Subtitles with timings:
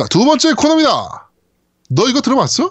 [0.00, 1.28] 자, 두 번째 코너입니다.
[1.90, 2.70] 너 이거 들어봤어?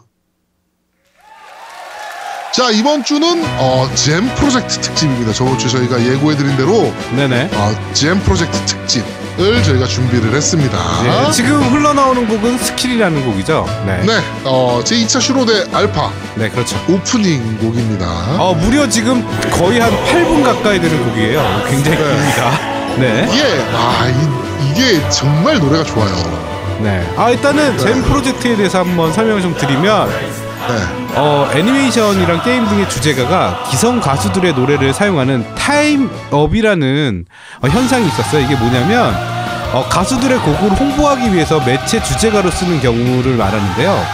[2.55, 5.31] 자, 이번 주는 어, JAM Project 특집입니다.
[5.33, 7.51] 저번 주 저희가 예고해드린 대로 네네.
[7.53, 11.27] 어, JAM Project 특집을 저희가 준비를 했습니다.
[11.27, 13.63] 예, 지금 흘러나오는 곡은 SKILL이라는 곡이죠.
[13.85, 14.01] 네.
[14.07, 14.13] 네,
[14.45, 16.83] 어, 제 2차 슈로대 알파 네, 그렇죠.
[16.89, 18.41] 오프닝 곡입니다.
[18.41, 21.63] 어, 무려 지금 거의 한 8분 가까이 되는 곡이에요.
[21.69, 22.15] 굉장히 네.
[22.15, 22.95] 깁니다.
[22.97, 23.29] 네.
[23.31, 23.43] 이게,
[23.75, 26.49] 아, 이, 이게 정말 노래가 좋아요.
[26.79, 27.13] 네.
[27.17, 33.63] 아, 일단은 JAM Project에 대해서 한번 설명을 좀 드리면 네, 어, 애니메이션이랑 게임 등의 주제가가
[33.69, 37.25] 기성 가수들의 노래를 사용하는 tie-up이라는
[37.61, 38.45] 어, 현상이 있었어요.
[38.45, 39.13] 이게 뭐냐면
[39.73, 44.05] 어, 가수들의 곡을 홍보하기 위해서 매체 주제가로 쓰는 경우를 말하는데요.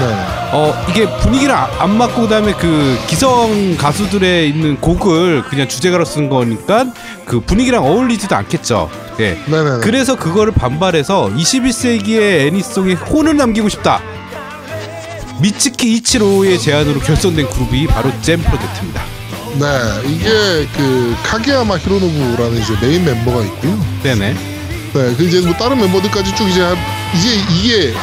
[0.00, 0.41] 네.
[0.54, 6.28] 어 이게 분위기를 아- 안 맞고 그다음에 그 기성 가수들의 있는 곡을 그냥 주제가로 쓴
[6.28, 6.86] 거니까
[7.24, 8.90] 그 분위기랑 어울리지도 않겠죠.
[9.20, 9.38] 예.
[9.46, 9.80] 네네.
[9.80, 14.00] 그래서 그거를 반발해서 21세기의 애니송에 혼을 남기고 싶다.
[15.40, 19.02] 미츠키 이치로의 제안으로 결성된 그룹이 바로 잼 프로젝트입니다.
[19.58, 19.66] 네,
[20.08, 23.86] 이게 그 카게야마 히로노부라는 이제 메인 멤버가 있고요.
[24.02, 24.34] 네네.
[24.94, 26.76] 네, 그 이제 뭐 다른 멤버들까지 쭉 이제 한-
[27.16, 27.94] 이제 이게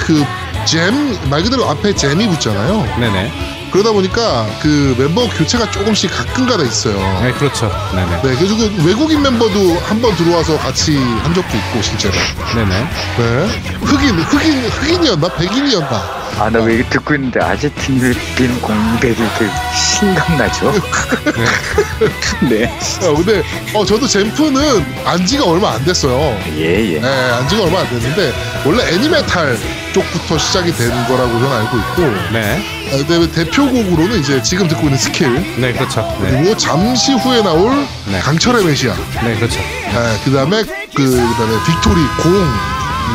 [0.00, 0.24] 그
[0.64, 2.98] 잼 말 그대로 앞에 잼이 붙잖아요.
[2.98, 3.61] 네네.
[3.72, 6.94] 그러다 보니까 그 멤버 교체가 조금씩 가끔가다 있어요.
[7.22, 7.70] 네 그렇죠.
[7.94, 8.22] 네네.
[8.22, 12.12] 네, 그래서 그 외국인 멤버도 한 번 들어와서 같이 한 적도 있고 실제로.
[12.54, 12.86] 네네.
[13.18, 16.22] 네, 흑인 흑인 흑인이었나 백인이었나.
[16.38, 20.72] 아, 나왜 듣고 있는데 아제트빈 공백이 이렇게 심각나죠?
[22.48, 22.64] 네.
[23.02, 23.42] 어, 근데
[23.74, 26.36] 어 저도 잼프는 안 지가 얼마 안 됐어요.
[26.56, 27.00] 예, 예.
[27.00, 28.32] 네, 안 지가 얼마 안 됐는데
[28.64, 29.56] 원래 애니메탈
[29.92, 32.81] 쪽부터 시작이 된 거라고 저는 알고 있고 네.
[32.92, 36.02] 아, 그다음에 대표곡으로는 이제 지금 듣고 있는 스킬 네 그렇죠.
[36.22, 36.30] 네.
[36.30, 37.74] 그리고 잠시 후에 나올
[38.10, 38.18] 네.
[38.20, 39.58] 강철의 메시아 네 그렇죠.
[39.58, 40.62] 네, 그다음에
[40.94, 42.32] 그 그다음에 VICTORY, GONG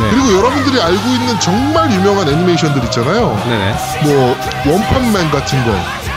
[0.02, 0.10] 네.
[0.12, 3.76] 그리고 여러분들이 알고 있는 정말 유명한 애니메이션들 있잖아요 네네.
[4.04, 5.72] 뭐 원펀맨 같은 거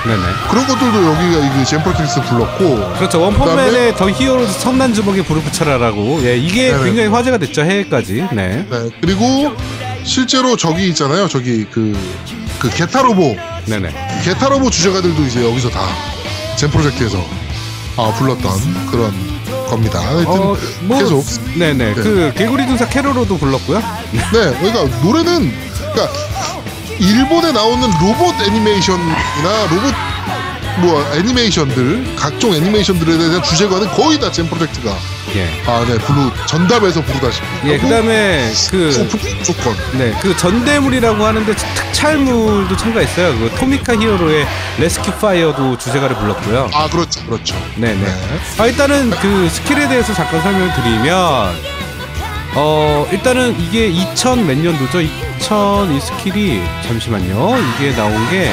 [0.06, 0.22] 네네.
[0.50, 3.20] 그런 것들도 여기가 이 그 JAM Project가 불렀고 그렇죠.
[3.20, 6.20] 원펀맨의 THE HERO 성난 주먹에 불을 붙여라라고.
[6.24, 6.84] 예, 이게 네네.
[6.84, 8.26] 굉장히 화제가 됐죠 해외까지.
[8.32, 8.64] 네.
[8.70, 9.54] 네, 그리고
[10.04, 13.92] 실제로 저기 있잖아요 저기 그그 게타로보 네네.
[14.24, 17.24] 게타로보 주제가들도 이제 여기서 다잼 프로젝트에서
[17.96, 19.12] 아 불렀던 그런
[19.68, 20.00] 겁니다.
[20.00, 21.24] 하여튼 어, 뭐, 계속
[21.56, 21.94] 네네.
[21.94, 21.94] 네.
[21.94, 23.78] 그 개구리 등사 캐로로도 불렀고요.
[24.12, 25.52] 네 그러니까 노래는
[25.92, 26.08] 그러니까
[26.98, 29.94] 일본에 나오는 로봇 애니메이션이나 로봇
[30.80, 34.96] 뭐 애니메이션들 각종 애니메이션들에 대한 주제가는 거의 다잼 프로젝트가
[35.36, 35.70] 예.
[35.70, 39.08] 아네 부르 전답에서 부르다시피 예, 하고 그다음에 그
[39.44, 43.38] 조건 네, 그 전대물이라고 하는데 특촬물도 참가했어요.
[43.38, 44.46] 그 토미카 히어로의
[44.78, 46.70] 레스큐 파이어도 주제가를 불렀고요.
[46.74, 47.94] 아 그렇죠 그렇죠 네네.
[47.94, 48.14] 네.
[48.58, 51.54] 아, 일단은 그 스킬에 대해서 잠깐 설명을 드리면,
[52.54, 55.00] 어, 일단은 이게 2000 몇 년도죠?
[55.00, 57.56] 2000 이 스킬이, 잠시만요.
[57.78, 58.52] 이게 나온 게,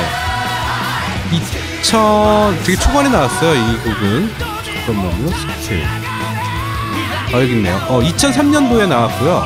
[1.31, 4.33] 2000, 되게 초반에 나왔어요, 이 곡은.
[4.85, 5.27] 잠깐만요,
[5.61, 5.83] 스킬.
[7.33, 7.75] 아, 여기 있네요.
[7.89, 9.43] 어, 2003년도에 나왔고요.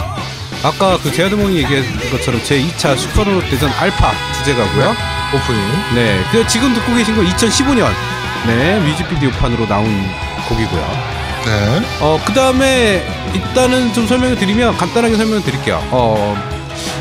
[0.64, 4.96] 아까 그 제아드몽이 얘기한 것처럼 제 2차 슈퍼로봇 대전 알파 주제가고요.
[5.34, 5.62] 오프닝
[5.96, 7.90] 네, 그 지금 듣고 계신 거 2015년
[8.46, 9.86] 네 뮤직비디오판으로 나온
[10.48, 11.22] 곡이고요.
[11.46, 13.04] 네 어, 그 다음에
[13.34, 15.82] 일단은 좀 설명을 드리면 간단하게 설명을 드릴게요.
[15.90, 16.38] 어,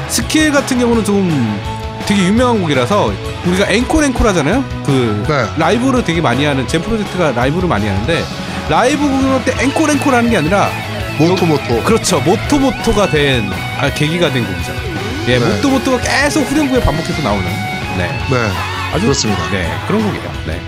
[0.08, 1.60] 스킬 같은 경우는 좀
[2.06, 3.12] 되게 유명한 곡이라서
[3.44, 4.64] 우리가 앵콜 앵콜 하잖아요.
[4.86, 5.46] 그 네.
[5.58, 8.24] 라이브를 되게 많이 하는 JAM Project가 라이브를 많이 하는데
[8.68, 10.70] 라이브 공연할 때 앵콜 앵콜 하는 게 아니라
[11.18, 14.72] もっと 모토 그렇죠 모토 もっと가 된 아, 계기가 된 곡이죠.
[15.28, 15.44] 예, 네.
[15.46, 17.44] 모토 모토가 계속 후렴구에 반복해서 나오는
[17.96, 18.50] 네네
[18.92, 19.50] 아주 그렇습니다.
[19.50, 20.32] 네 그런 곡이에요.
[20.46, 20.60] 네.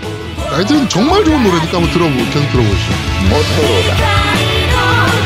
[0.49, 2.91] 하여튼 정말 좋은 노래니까 한번 들어보 계속 들어보시죠.
[3.29, 4.23] もっと로다.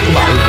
[0.08, 0.47] Love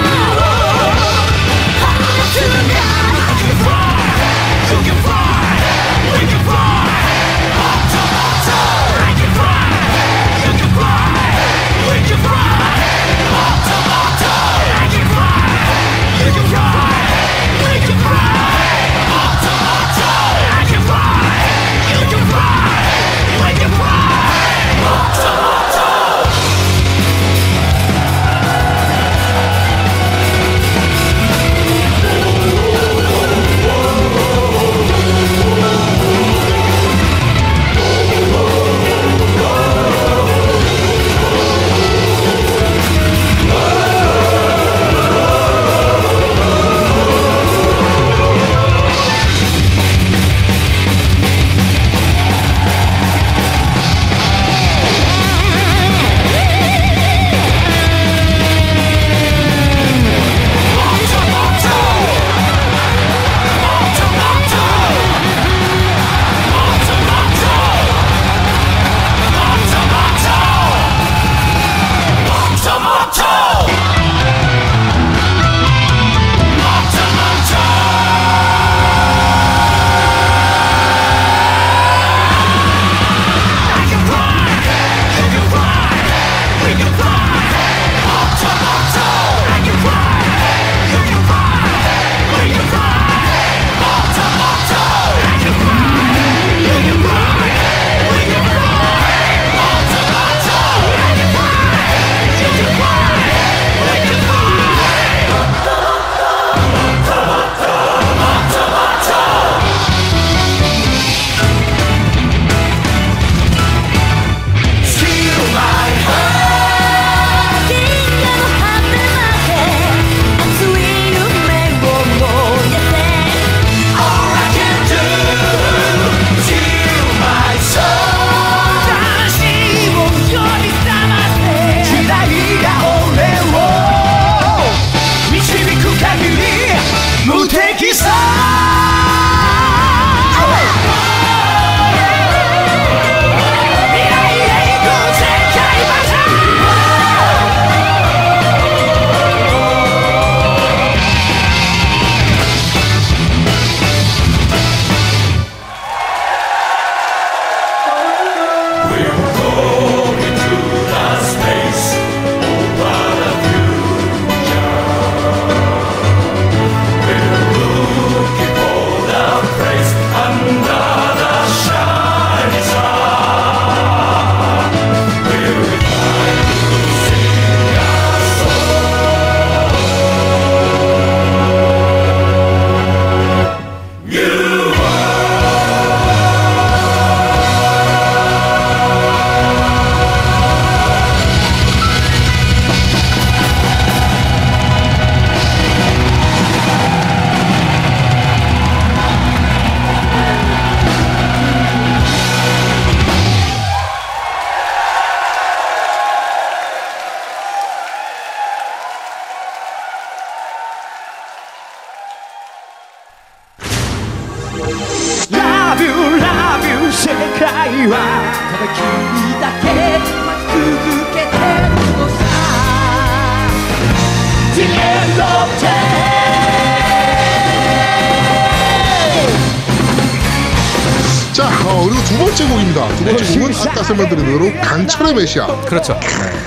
[235.38, 235.46] 메시아.
[235.66, 235.98] 그렇죠.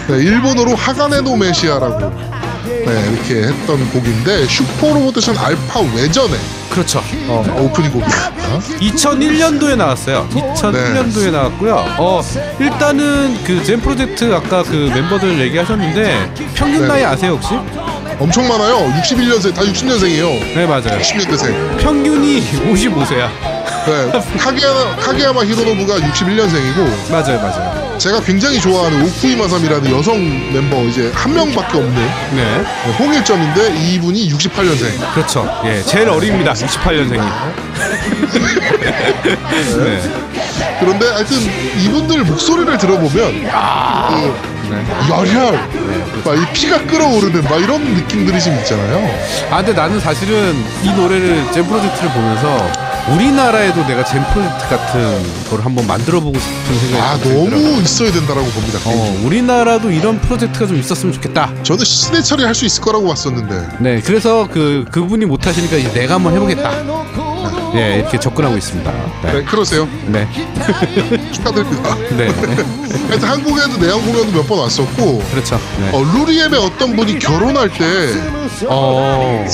[0.08, 2.12] 네, 일본어로 하가네노 메시아라고
[2.66, 6.36] 네, 이렇게 했던 곡인데 슈퍼로보테션 알파 외전에
[6.70, 7.02] 그렇죠.
[7.28, 8.32] 어, 오프닝 곡입니다.
[8.80, 10.28] 2001년도에 나왔어요.
[10.32, 11.86] 2001년도에 나왔고요.
[11.98, 12.22] 어,
[12.60, 16.88] 일단은 그 젠 프로젝트 아까 그 멤버들 얘기하셨는데 평균 네.
[16.88, 17.54] 나이 아세요 혹시?
[18.20, 18.78] 엄청 많아요.
[19.02, 20.56] 61년생, 다 60년생이에요.
[20.56, 21.00] 네 맞아요.
[21.00, 21.78] 60년대생.
[21.80, 22.42] 평균이
[22.72, 23.30] 55세야.
[23.86, 27.81] 네, 카게야마, 카게야마 히로노부가 61년생이고 맞아요 맞아요.
[28.02, 30.18] 제가 굉장히 좋아하는 오쿠이마삼이라는 여성
[30.52, 32.64] 멤버 이제 한 명밖에 없는 네 네,
[32.98, 35.14] 홍일점인데 이분이 68년생.
[35.14, 35.48] 그렇죠.
[35.66, 36.52] 예 제일 어립니다.
[36.54, 37.22] 68년생이.
[39.78, 40.02] 네.
[40.80, 41.38] 그런데 하여튼
[41.80, 44.84] 이분들 목소리를 들어보면 그 네.
[45.08, 45.70] 열혈,
[46.26, 49.16] 막이 피가 끓어오르는 막 이런 느낌들이 좀 있잖아요.
[49.52, 55.62] 아 근데 나는 사실은 이 노래를 젠 프로젝트를 보면서 우리나라에도 내가 젠 프로젝트 같은 걸
[55.62, 57.50] 한번 만들어보고 싶은 생각이 아 들더라고요.
[57.50, 58.80] 너무 있어야 된다라고 봅니다.
[58.86, 61.52] 어, 우리나라도 이런 프로젝트가 좀 있었으면 좋겠다.
[61.64, 65.92] 저는 시대 처리 할 수 있을 거라고 봤었는데 네, 그래서 그 그분이 못 하시니까 이제
[65.94, 66.70] 내가 한번 해보겠다.
[67.76, 68.92] 예, 이렇게 접근하고 있습니다.
[69.24, 69.88] 네, 네, 그러세요.
[70.08, 70.28] 네,
[71.32, 71.96] 축하드립니다.
[72.18, 72.28] 네,
[73.08, 75.60] 하여튼 한국에도 내한 공연도 몇 번 왔었고 그렇죠.
[75.80, 75.90] 네.
[75.94, 78.14] 어, 루리엠의 어떤 분이 결혼할 때
[78.68, 79.46] 어,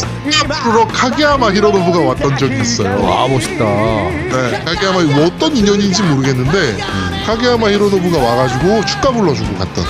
[0.64, 3.00] 프로 카게야마 히로노부가 왔던 적이 있어요.
[3.04, 3.64] 와 멋있다.
[3.64, 6.78] 네, 카게야마 뭐 어떤 인연인지 모르겠는데
[7.26, 9.86] 카게야마 히로노부가 와가지고 축가 불러주고 갔던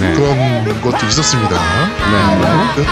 [0.00, 1.50] 네, 그런 것도 있었습니다.
[1.50, 2.16] 네,
[2.46, 2.84] 아무튼,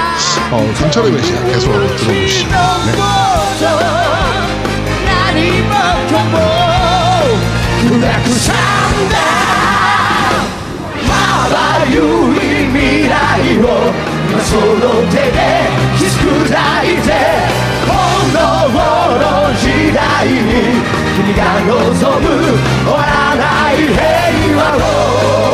[0.50, 3.97] 어, 강철의 메시아 계속 한번 들어보시죠.何
[8.00, 8.54] なくさん
[9.10, 9.14] だ。
[11.08, 11.12] ま
[11.50, 11.56] ば
[11.90, 11.94] ゆ
[12.34, 13.12] い未来
[13.58, 13.64] を
[14.30, 14.62] 今その
[15.10, 15.38] 手で
[15.94, 17.08] 引き砕いて
[17.86, 17.90] こ
[18.34, 18.38] の
[19.54, 20.38] 時代に
[21.16, 22.26] 君が望む
[22.84, 23.96] 終わらない平
[24.56, 24.60] 和
[25.44, 25.47] を。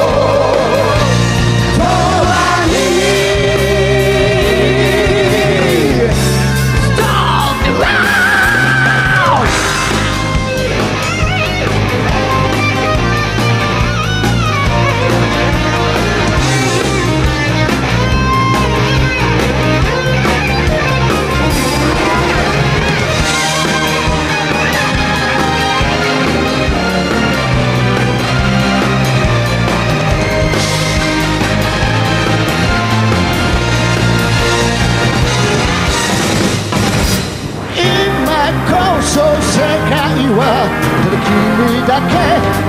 [41.54, 42.14] ただけ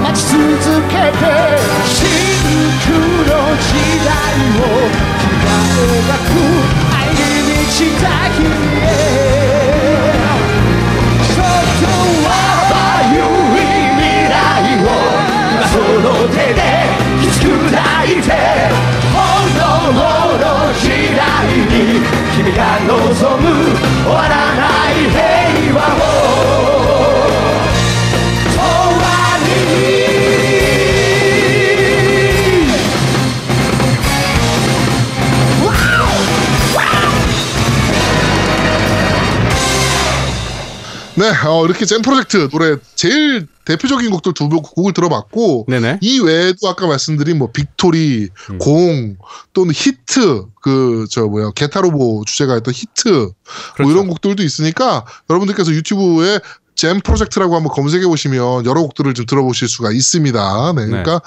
[0.03, 1.25] 待ち続けて
[1.85, 2.05] 真
[2.85, 3.73] 空の時
[4.05, 4.13] 代
[4.59, 4.69] を
[6.05, 6.21] 描
[6.79, 6.84] く
[41.55, 45.99] 어, 이렇게 JAM Project 노래 제일 대표적인 곡들 두 곡을 들어봤고 네네.
[46.01, 49.17] 이 외에도 아까 말씀드린 뭐 VICTORY, GONG
[49.53, 53.33] 또는 HEATS 그 저 뭐야 게타로보 주제가 했던 HEATS 뭐
[53.75, 53.91] 그렇죠.
[53.91, 56.39] 이런 곡들도 있으니까 여러분들께서 유튜브에
[56.75, 60.73] JAM Project라고 한번 검색해 보시면 여러 곡들을 좀 들어보실 수가 있습니다.
[60.75, 61.21] 네, 그러니까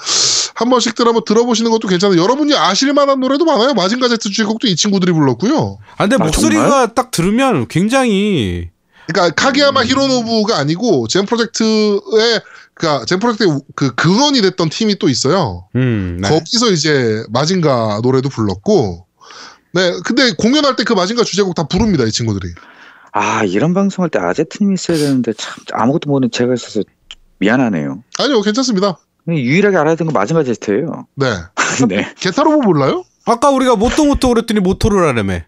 [0.53, 2.21] 한 번씩들 한번 들어보시는 것도 괜찮아요.
[2.21, 3.73] 여러분이 아실 만한 노래도 많아요.
[3.73, 5.79] 마징가 제트 주제곡도 이 친구들이 불렀고요.
[5.97, 8.69] 아 근데 아, 목소리가 딱 들으면 굉장히
[9.11, 12.41] 그러니까 카게야마 히로노부가 아니고 젠 프로젝트의
[12.75, 15.67] 그러니까 젠 프로젝트의 그 근원이 됐던 팀이 또 있어요.
[15.75, 16.29] 음, 네.
[16.29, 19.05] 거기서 이제 마징가 노래도 불렀고.
[19.73, 22.51] 네, 근데 공연할 때 그 마징가 주제곡 다 부릅니다, 이 친구들이.
[23.11, 26.81] 아 이런 방송할 때 아제트님이 있어야 되는데 참 아무것도 모르는 제가 있어서
[27.39, 28.03] 미안하네요.
[28.19, 28.99] 아니요, 괜찮습니다.
[29.27, 31.07] 유일하게 알아야 되는 건 마징가 제스트예요.
[31.15, 31.27] 네.
[31.87, 32.13] 네.
[32.19, 33.03] 게타로보 몰라요?
[33.25, 35.41] 아까 우리가 모토 모토 그랬더니 모토로라며.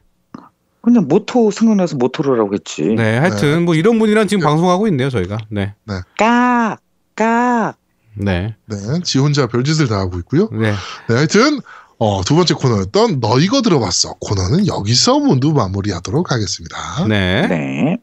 [0.82, 2.84] 그냥 모토 생각나서 모토로라고 했지.
[2.84, 5.38] 네, 하여튼 뭐 이런 분이랑 지금 방송하고 있네요 저희가.
[5.50, 5.74] 네,
[6.18, 6.78] 까,
[7.16, 7.76] 까.
[8.16, 10.50] 네, 네, 지 혼자 별짓을 다 하고 있고요.
[10.52, 10.74] 네.
[11.08, 11.60] 네, 하여튼
[11.98, 17.06] 어, 두 번째 코너였던 너 이거 들어봤어 코너는 여기서 모두 마무리하도록 하겠습니다.
[17.08, 17.48] 네.
[17.48, 17.98] 네.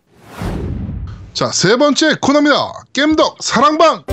[1.35, 2.57] 자, 세 번째 코너입니다.
[2.93, 4.05] 겜덕 사랑방.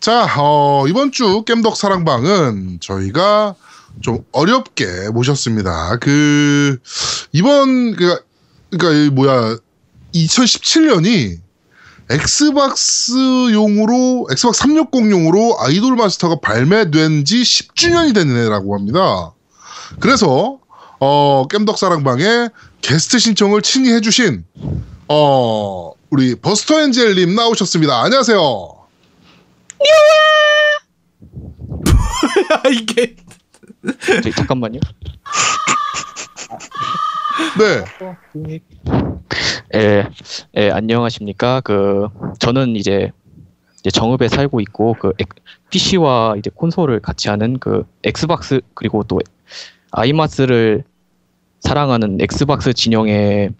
[0.00, 3.54] 자, 어, 이번 주 겜덕 사랑방은 저희가
[4.00, 5.98] 좀 어렵게 모셨습니다.
[5.98, 6.78] 그
[7.32, 8.18] 이번 그
[8.70, 9.58] 그러니까 이 뭐야
[10.14, 11.38] 2017년이
[12.10, 19.32] 엑스박스용으로 엑스박스 360용으로 아이돌 마스터가 발매된 지 10주년이 된 해라고 합니다.
[20.00, 20.58] 그래서
[21.00, 22.48] 어 겜덕 사랑방에
[22.80, 24.44] 게스트 신청을 친히 해주신
[25.08, 28.02] 어 우리 버스터 엔젤님 나오셨습니다.
[28.02, 28.38] 안녕하세요.
[32.50, 33.16] 아, 이게
[34.34, 34.80] 잠깐만요.
[37.58, 37.84] 네,
[39.74, 40.06] 예,
[40.56, 41.60] 예, 안녕하십니까.
[41.62, 42.08] 그
[42.38, 43.10] 저는 이제,
[43.80, 45.28] 이제 정읍에 살고 있고 그 엑-
[45.70, 49.18] PC와 이제 콘솔을 같이 하는 그 엑스박스 그리고 또
[49.90, 50.84] 아이마스를
[51.60, 53.50] 사랑하는 엑스박스 진영의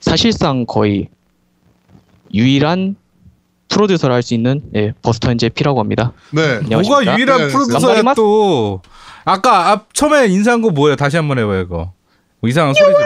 [0.00, 1.08] 사실상 거의
[2.32, 2.96] 유일한
[3.68, 6.12] 프로듀서를 할 수 있는 예, 버스터 엔젤 P라고 합니다.
[6.30, 6.42] 네.
[6.62, 7.02] 안녕하십니까?
[7.04, 8.16] 뭐가 유일한 네, 프로듀서야 깜빡이맛?
[8.16, 8.80] 또
[9.24, 10.96] 아까 앞 처음에 인사한 거 뭐예요?
[10.96, 11.92] 다시 한번 해봐요 이거
[12.40, 13.00] 뭐 이상한 소리 좀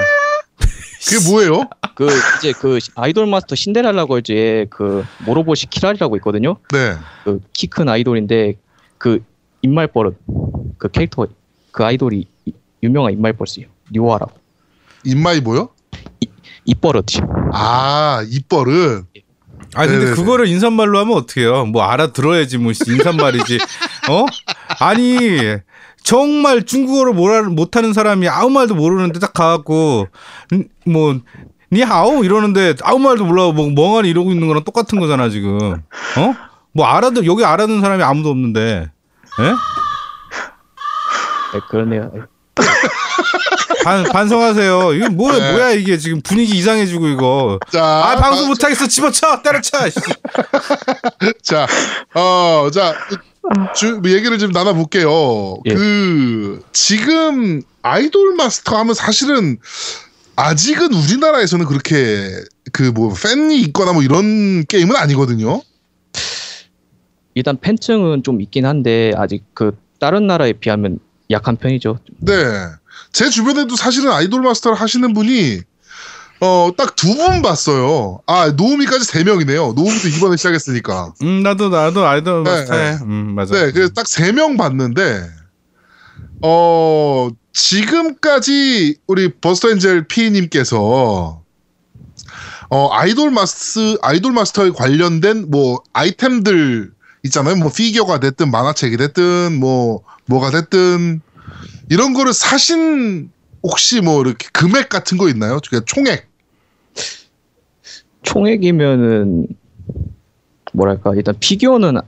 [1.21, 1.63] 그게 뭐예요?
[1.95, 6.57] 그 이제 그 아이돌 마스터 신데렐라 걸즈에 그 모로보시 키라리라고 있거든요.
[6.73, 6.95] 네.
[7.25, 8.55] 그 키 큰 아이돌인데
[8.99, 9.23] 그
[9.63, 10.17] 입말 버릇
[10.79, 11.27] 그 캐릭터
[11.73, 13.69] 그 아이돌이 이- 유명한 입말 버릇이에요.
[13.93, 14.33] にょわ라고
[15.05, 15.71] 입마이 뭐요?
[16.65, 17.23] 입버릇이.
[17.55, 19.07] 아, 입버릇.
[19.75, 20.15] 아 근데 네네네.
[20.17, 21.67] 그거를 인사말로 하면 어떡해요?
[21.67, 23.59] 뭐 알아들어야지 뭐 씨, 인사말이지.
[24.11, 24.25] 어?
[24.81, 25.57] 아니
[26.03, 30.09] 정말 중국어를 못 못하는 사람이 아무 말도 모르는데 딱 가갖고
[30.53, 31.21] 음, 뭐
[31.71, 32.25] 니하오?
[32.25, 35.59] 이러는데 아무 말도 몰라 뭐 멍하니 이러고 있는 거랑 똑같은 거잖아 지금.
[36.17, 36.35] 어?
[36.73, 38.91] 뭐 알아들 여기 알아듣는 사람이 아무도 없는데.
[39.41, 39.51] 예?
[41.53, 42.11] 네, 그러네요.
[43.89, 45.53] 반, 반성하세요 이거 뭐 네.
[45.53, 49.97] 뭐야 이게 지금 분위기 이상해지고 이거 자, 아 방송 못하겠어 집어쳐 때려쳐 씨.
[51.43, 51.67] 자,
[52.15, 52.95] 어, 자,
[53.75, 55.57] 주, 얘기를 좀 나눠볼게요.
[55.65, 55.75] 예.
[55.75, 59.57] 그, 지금 아이돌 마스터 하면 사실은
[60.37, 62.31] 아직은 우리나라에서는 그렇게
[62.73, 65.63] 그 뭐 팬이 있거나 뭐 이런 게임은 아니거든요.
[67.35, 70.99] 일단 팬층은 좀 있긴 한데 아직 그 다른 나라에 비하면
[71.31, 71.99] 약한 편이죠.
[72.19, 72.35] 네.
[73.13, 75.63] 제 주변에도 사실은 아이돌 마스터를 하시는 분이
[76.41, 78.21] 어, 딱 두 분 봤어요.
[78.27, 79.73] 아, 노우미까지 세 명이네요.
[79.75, 81.13] 노우미도 이번에 시작했으니까.
[81.23, 82.99] 음 나도 나도 아이돌 네, 마스터해 네.
[83.03, 85.29] 음 맞아 네, 그래서 딱 세 명 봤는데,
[86.43, 91.43] 어, 지금까지 우리 버스터 엔젤 P님께서,
[92.71, 96.93] 어, 아이돌 마스, 아이돌 마스터에 관련된 뭐 아이템들
[97.25, 97.57] 있잖아요.
[97.57, 101.21] 뭐 피규어가 됐든 만화책이 됐든 뭐, 뭐가 됐든,
[101.91, 103.31] 이런 거를 사신
[103.63, 105.59] 혹시 뭐 이렇게 금액 같은 거 있나요?
[105.67, 106.29] 그러니까 총액.
[108.23, 109.47] 총액이면은
[110.73, 111.99] 뭐랄까 일단 피규어는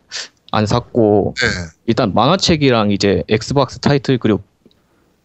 [0.52, 1.46] 안 샀고 네.
[1.86, 4.42] 일단 만화책이랑 이제 엑스박스 타이틀 그리고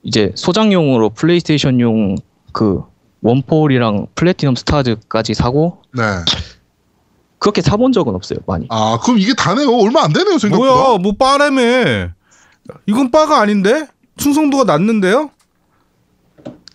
[0.04, 2.16] 이제 소장용으로 플레이스테이션용
[2.54, 2.84] 그
[3.22, 6.04] One For All이랑 플래티넘 스타즈까지 사고 네.
[7.40, 9.70] 그렇게 사본 적은 없어요 많이 아, 그럼 이게 다네요.
[9.70, 10.72] 얼마 안 되네요, 생각보다.
[10.72, 12.10] 뭐야 뭐 빠라며
[12.86, 15.32] 이건 빠가 아닌데 충성도가 낮는데요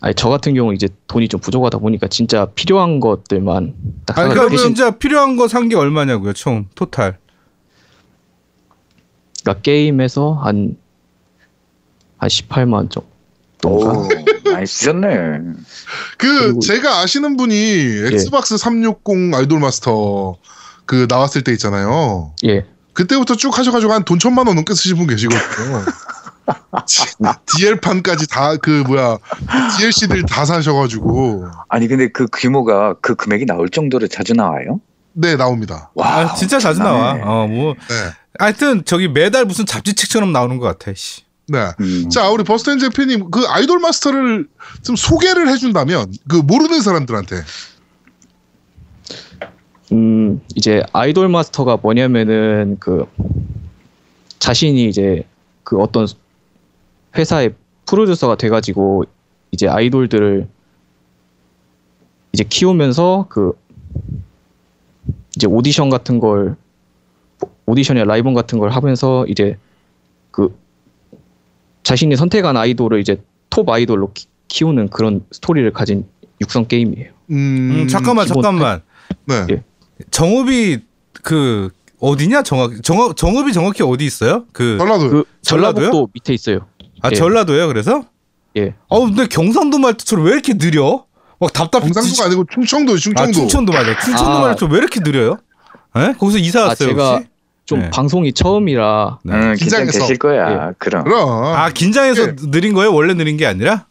[0.03, 3.75] 아니 저 같은 경우 이제 돈이 좀 부족하다 보니까 진짜 필요한 것들만
[4.07, 7.19] 딱 아니 그러니까 대신 진짜 필요한 거 산 게 얼마냐고요 총 토탈
[9.43, 10.77] 그러니까 게임에서 한한
[12.21, 13.11] 18만 정도인가
[13.63, 14.09] 오,
[14.53, 15.39] 많이 쓰셨네.
[16.19, 17.55] 그 그리고- 제가 아시는 분이
[18.13, 20.37] 엑스박스 360 아이돌 마스터
[20.87, 22.33] 그 나왔을 때 있잖아요.
[22.45, 25.85] 예 그때부터 쭉 하셔가지고 한 돈 천만 원 넘게 쓰신 분 계시거든요.
[27.47, 29.19] DL판까지 다 그 뭐야
[29.79, 34.81] DLC들 다 사셔가지고 아니 근데 그 규모가 그 금액이 나올 정도로 자주 나와요?
[35.13, 35.91] 네 나옵니다.
[35.95, 37.15] 와, 아 진짜 자주 나와.
[37.15, 37.95] 어뭐 네.
[38.39, 41.23] 하여튼 저기 매달 무슨 잡지책처럼 나오는 것 같아 씨.
[41.49, 41.71] 네.
[41.81, 42.09] 음.
[42.11, 44.47] 자 우리 엔젤 팬님 그 아이돌 마스터를
[44.83, 47.37] 좀 소개를 해준다면 그 모르는 사람들한테
[49.93, 53.07] 음, 이제 아이돌 마스터가 뭐냐면은 그
[54.39, 55.25] 자신이 이제
[55.65, 56.07] 그 어떤
[57.17, 57.55] 회사의
[57.87, 59.05] 프로듀서가 돼가지고
[59.51, 60.49] 이제 아이돌들을
[62.33, 63.53] 이제 키우면서 그
[65.37, 66.57] 이제 오디션 같은 걸
[67.67, 69.57] 오디션이나 라이브 같은 걸 하면서 이제
[70.31, 70.57] 그
[71.83, 76.07] 자신이 선택한 아이돌을 이제 톱 아이돌로 키, 키우는 그런 스토리를 가진
[76.41, 77.13] 육성 게임이에요.
[77.31, 77.35] 음,
[77.83, 78.83] 음, 잠깐만 잠깐만
[79.27, 79.47] 네.
[79.51, 79.63] 예.
[80.11, 80.79] 정읍이
[81.23, 84.47] 그 어디냐 정확 정읍 정읍이 정확히 어디 있어요?
[84.53, 85.85] 그 전라도 그 전라도요?
[85.85, 86.67] 전라북도 밑에 있어요.
[87.03, 87.15] 아 예.
[87.15, 87.69] 전라도요.
[87.69, 88.05] 그래서
[88.57, 88.75] 예.
[88.89, 91.05] 어 근데 경상도 말투처럼 왜 이렇게 느려?
[91.39, 91.81] 어 답답.
[91.81, 93.33] 경상도가 아니고 충청도, 아 충청도.
[93.33, 93.99] 충청도 맞아.
[93.99, 94.41] 충청도 아.
[94.43, 95.39] 말이 좀왜 이렇게 느려요?
[95.97, 96.13] 에?
[96.19, 97.27] 거기서 이사 아, 왔어요 제가 혹시?
[97.65, 97.91] 좀 네.
[97.91, 99.33] 방송이 처음이라 네.
[99.35, 99.93] 응, 긴장해서.
[99.93, 100.73] 긴장되실 거야.
[100.79, 101.05] 그럼.
[101.05, 101.45] 그럼.
[101.55, 102.37] 아 긴장해서 네.
[102.51, 102.93] 느린 거예요?
[102.93, 103.87] 원래 느린 게 아니라?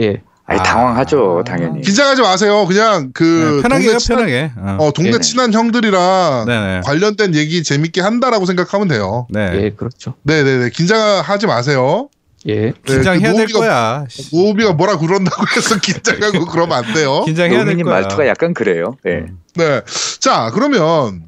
[0.00, 0.22] 예.
[0.48, 0.62] 아니, 아.
[0.62, 1.80] 당황하죠, 당연히.
[1.80, 2.64] 긴장하게 마세요.
[2.68, 4.52] 그냥 그 네, 편하게 친한, 편하게.
[4.56, 4.76] 어.
[4.78, 5.20] 어, 동네 네네.
[5.22, 6.80] 친한 형들이랑 네네.
[6.84, 9.26] 관련된 얘기 재밌게 한다라고 생각하면 돼요.
[9.28, 9.50] 네.
[9.54, 10.14] 예, 그렇죠.
[10.22, 10.70] 네 네 네.
[10.70, 12.08] 긴장하지 마세요.
[12.48, 12.54] 예.
[12.54, 14.06] 네, 긴장해야 그될 거야.
[14.32, 17.22] 노비가 뭐라 그런다고 해서 긴장하고 그러면 안 돼요.
[17.26, 17.94] 긴장해야 될 거야.
[17.94, 18.96] 말투가 약간 그래요.
[19.04, 19.26] 네.
[19.54, 19.80] 네.
[20.20, 21.24] 자, 그러면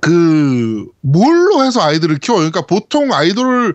[0.00, 2.50] 그 뭘로 해서 아이들을 키워요?
[2.50, 3.74] 그러니까 보통 아이돌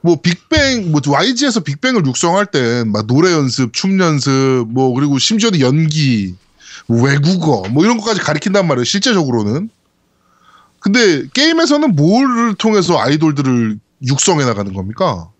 [0.00, 5.60] 뭐 빅뱅 뭐 YG에서 빅뱅을 육성할 땐 막 노래 연습, 춤 연습 뭐 그리고 심지어는
[5.60, 6.34] 연기,
[6.86, 8.84] 뭐 외국어 뭐 이런 것까지 가리킨단 말이에요.
[8.84, 9.70] 실제적으로는.
[10.80, 15.30] 근데 게임에서는 뭐를 통해서 아이돌들을 육성해 나가는 겁니까?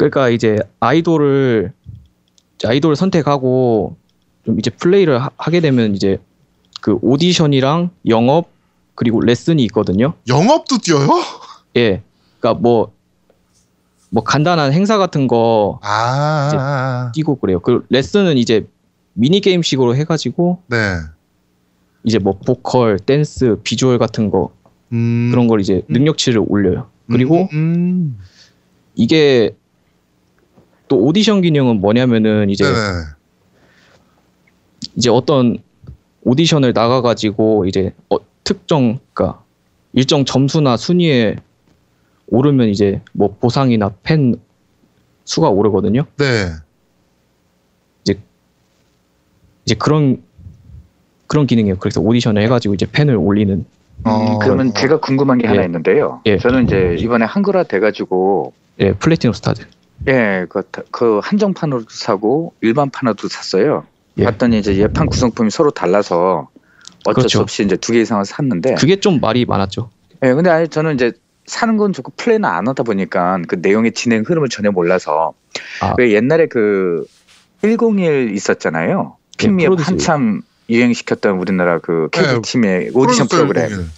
[0.00, 1.74] 그러니까 이제 아이돌을
[2.64, 3.96] 아이돌을 선택하고
[4.46, 6.16] 좀 이제 플레이를 하, 하게 되면 이제
[6.80, 8.48] 그 오디션이랑 영업
[8.94, 10.14] 그리고 레슨이 있거든요.
[10.26, 11.06] 영업도 뛰어요?
[11.76, 12.02] 예.
[12.38, 17.60] 그러니까 뭐뭐 간단한 행사 같은 거 아, 뛰고 그래요.
[17.60, 18.66] 그 레슨은 이제
[19.12, 20.96] 미니 게임식으로 해가지고 네.
[22.04, 24.50] 이제 뭐 보컬, 댄스, 비주얼 같은 거
[24.92, 26.88] 음, 그런 걸 이제 능력치를 올려요.
[27.06, 28.18] 그리고 음,
[28.94, 29.54] 이게
[30.90, 32.76] 또 오디션 기능은 뭐냐면은 이제 네네.
[34.96, 35.58] 이제 어떤
[36.24, 39.40] 오디션을 나가가지고 이제 어, 특정 그러니까
[39.92, 41.36] 일정 점수나 순위에
[42.26, 44.34] 오르면 이제 뭐 보상이나 팬
[45.24, 46.06] 수가 오르거든요.
[46.16, 46.50] 네.
[49.64, 50.20] 이제 그런
[51.28, 51.76] 그런 기능이에요.
[51.78, 53.64] 그래서 오디션을 해가지고 이제 팬을 올리는
[54.02, 55.66] 어, 음, 그러면 제가 궁금한 게 하나 예.
[55.66, 56.20] 있는데요.
[56.26, 56.38] 예.
[56.38, 59.62] 저는 이제 이번에 한글화 돼가지고 예 플래티넘 스타즈.
[60.08, 63.84] 예, 그, 그 한정판으로도 사고 일반판으로도 샀어요.
[64.18, 64.24] 예.
[64.24, 66.48] 봤더니 이제 예판 구성품이 서로 달라서
[67.04, 67.28] 어쩔 그렇죠.
[67.28, 68.74] 수 없이 이제 두 개 이상을 샀는데.
[68.74, 69.90] 그게 좀 말이 많았죠.
[70.24, 71.12] 예, 근데 아니 저는 이제
[71.46, 75.32] 사는 건 좋고 플레이는 안 하다 보니까 그 내용의 진행 흐름을 전혀 몰라서
[75.80, 75.94] 아.
[75.98, 77.06] 왜 옛날에 그
[77.62, 79.16] 101 있었잖아요.
[79.38, 79.90] 핑미에 프로듀스.
[79.90, 83.68] 한참 유행시켰던 우리나라 그 네, 케이블 TV의 오디션 프로듀서 프로그램.
[83.70, 83.90] 일공일.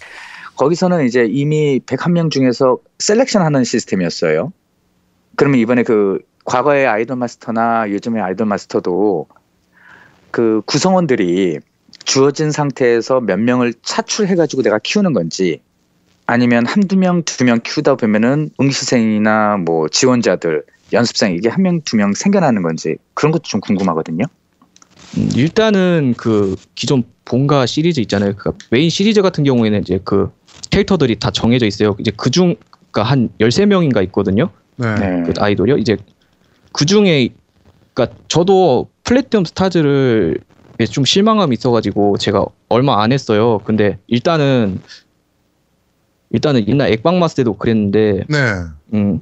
[0.55, 4.51] 거기서는 이제 이미 101명 중에서 selection 하는 시스템이었어요.
[5.35, 9.27] 그러면 이번에 그 과거의 아이돌 마스터나 요즘의 아이돌 마스터도
[10.31, 11.59] 그 구성원들이
[12.05, 15.61] 주어진 상태에서 몇 명을 차출해가지고 내가 키우는 건지
[16.25, 21.97] 아니면 한두 명, 두 명 키우다 보면은 응시생이나 뭐 지원자들, 연습생 이게 한 명, 두
[21.97, 24.25] 명 생겨나는 건지 그런 것도 좀 궁금하거든요.
[25.17, 28.33] 음, 일단은 그 기존 본가 시리즈 있잖아요.
[28.37, 30.29] 그 메인 시리즈 같은 경우에는 이제 그
[30.71, 31.95] 캐릭터들이 다 정해져 있어요.
[31.99, 32.55] 이제 그중
[32.91, 34.49] 그러니까 한 13명인가 있거든요.
[34.77, 34.95] 네.
[34.95, 35.23] 네.
[35.23, 35.77] 그 아이돌이요.
[35.77, 35.97] 이제
[36.71, 37.29] 그 중에
[37.93, 40.39] 그러니까 저도 플래티넘 스타즈를
[40.91, 43.59] 좀 실망감이 있어가지고 제가 얼마 안 했어요.
[43.59, 44.81] 근데 일단은
[46.31, 48.37] 일단은 옛날 엑박마스 때도 그랬는데 네.
[48.93, 49.21] 음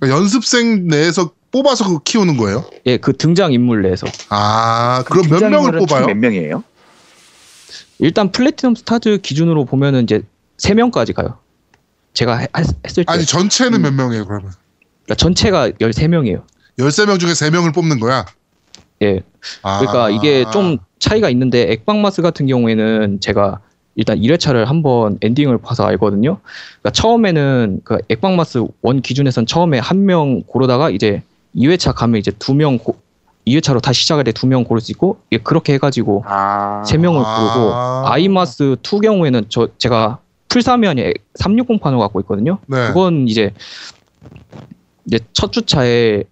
[0.00, 2.64] 그러니까 연습생 내에서 뽑아서 그 키우는 거예요?
[2.86, 6.06] 예, 그 등장 인물 내에서 아, 그럼 몇 명을 뽑아요?
[6.06, 6.62] 몇 명이에요?
[7.98, 10.22] 일단 플래티넘 스타즈 기준으로 보면은 이제
[10.58, 11.38] 세 명까지 가요.
[12.20, 13.82] 제가 해- 했- 했을 때 아니, 전체는 음.
[13.82, 14.52] 몇 명이에요, 그러면?
[15.04, 16.42] 그러니까 전체가 13명이에요.
[16.78, 18.26] 13명 중에 3명을 뽑는 거야?
[19.02, 19.22] 예.
[19.62, 19.78] 아.
[19.78, 23.60] 그러니까 이게 좀 차이가 있는데 액방마스 같은 경우에는 제가
[23.94, 26.38] 일단 1회차를 한번 엔딩을 봐서 알거든요.
[26.82, 31.22] 그러니까 처음에는 그 액방마스 원 기준에선 처음에 한 명 고르다가 이제
[31.56, 32.78] 2회차 가면 이제 두명
[33.46, 37.22] 2회차로 다시 시작할 때 두 명 고를 수 있고 예, 그렇게 해가지고 아, 세 명을
[37.24, 37.34] 아.
[37.54, 37.74] 고르고
[38.12, 40.18] 아 이마스 2 경우에는 저 제가
[40.50, 42.58] 풀사면이 360판을 갖고 있거든요.
[42.66, 42.88] 네.
[42.88, 43.54] 그건 이제
[45.06, 46.24] 이제 첫 주차에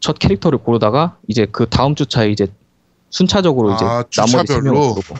[0.00, 2.48] 첫 캐릭터를 고르다가 이제 그 다음 주차에 이제
[3.10, 4.72] 순차적으로 이제 아, 나머지 세 주차별로?
[4.72, 5.14] 명을 고르고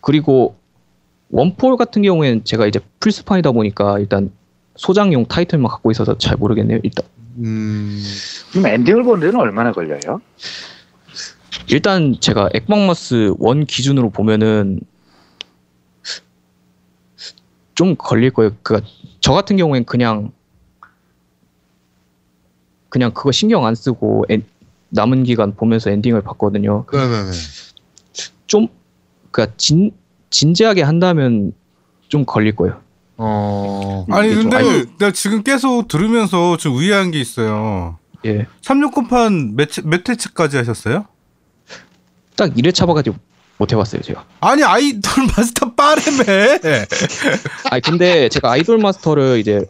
[0.00, 0.56] 그리고
[1.30, 4.32] 원폴 같은 경우에는 제가 이제 풀스판이다 보니까 일단
[4.76, 6.80] 소장용 타이틀만 갖고 있어서 잘 모르겠네요.
[6.82, 7.06] 일단
[7.38, 8.02] 음.
[8.50, 10.20] 그럼 엔딩을 보는 데는 얼마나 걸려요?
[11.68, 14.80] 일단 제가 액방마스 원 기준으로 보면은
[17.74, 18.52] 좀 걸릴 거예요.
[18.62, 20.32] 그저 같은 경우엔 그냥
[22.88, 24.44] 그냥 그거 신경 안 쓰고 엔-
[24.90, 26.84] 남은 기간 보면서 엔딩을 봤거든요.
[26.92, 27.30] 네네네.
[28.46, 28.66] 좀
[29.30, 29.92] 그니까 진
[30.30, 31.52] 진지하게 한다면
[32.08, 32.80] 좀 걸릴 거예요.
[33.16, 34.04] 어.
[34.10, 37.98] 아니 근데 아니- 내가 지금 계속 들으면서 좀 의아한 게 있어요.
[38.24, 38.46] 예.
[38.62, 41.06] 369판 몇, 회- 몇 회차까지 하셨어요?
[42.36, 43.16] 딱 1회차 봐가지고
[43.60, 44.24] 못 해봤어요, 제가.
[44.40, 46.58] 아니 아이돌 마스터 빠르매.
[47.70, 49.66] 아니 근데 제가 아이돌 마스터를 이제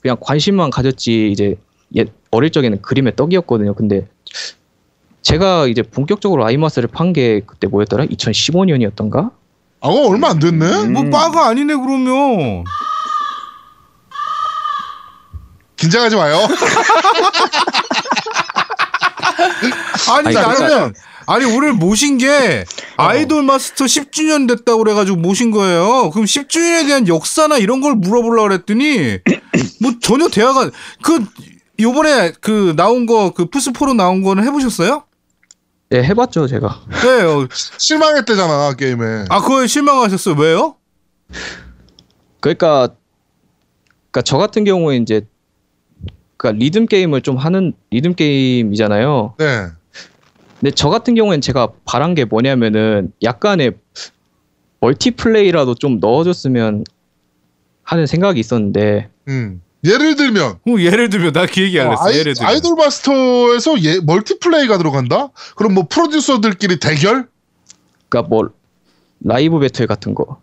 [0.00, 1.56] 그냥 관심만 가졌지 이제
[1.94, 3.74] 예 어릴 적에는 그림의 떡이었거든요.
[3.74, 4.08] 근데
[5.20, 8.06] 제가 이제 본격적으로 아이마스를 판 게 그때 뭐였더라?
[8.06, 9.30] 2015년이었던가?
[9.82, 10.64] 아, 어, 얼마 안 됐네?
[10.84, 10.92] 음.
[10.94, 12.64] 뭐 빠가 아니네 그러면.
[15.76, 16.38] 긴장하지 마요.
[20.10, 20.94] 아니 아니, 나는 그러면-
[21.26, 22.64] 아니 오늘 모신 게
[22.96, 26.10] 아이돌 마스터 10주년 됐다고 그래가지고 모신 거예요.
[26.10, 29.18] 그럼 10주년에 대한 역사나 이런 걸 물어보려고 그랬더니
[29.80, 30.70] 뭐 전혀 대화가
[31.02, 31.24] 그
[31.80, 35.04] 요번에 그 나온 거그 플스4로 나온 거는 해보셨어요?
[35.90, 36.80] 네, 해봤죠, 제가.
[37.02, 37.22] 네.
[37.22, 39.26] 어, 실망했대잖아, 게임에.
[39.28, 40.36] 아 그거에 실망하셨어요.
[40.36, 40.76] 왜요?
[42.40, 42.94] 그러니까,
[44.10, 45.26] 그러니까 저 같은 경우에 이제,
[46.38, 49.34] 그러니까 리듬 게임을 좀 하는 리듬 게임이잖아요.
[49.38, 49.68] 네.
[50.62, 53.72] 근데 저 같은 경우엔 제가 바란 게 뭐냐면은 약간의
[54.78, 56.84] multiplay라도 좀 넣어줬으면
[57.82, 59.60] 하는 생각이 있었는데, 음.
[59.84, 62.04] 예를 들면, 어, 예를 들면 나 그 얘기 안 어, 했어.
[62.04, 62.48] 아이, 예를 들면.
[62.48, 65.30] 아이돌 마스터에서 예, multiplay가 들어간다?
[65.56, 67.26] 그럼 뭐 프로듀서들끼리 대결?
[68.08, 68.50] 그러니까 뭐
[69.20, 70.38] 라이브 배틀 같은 거.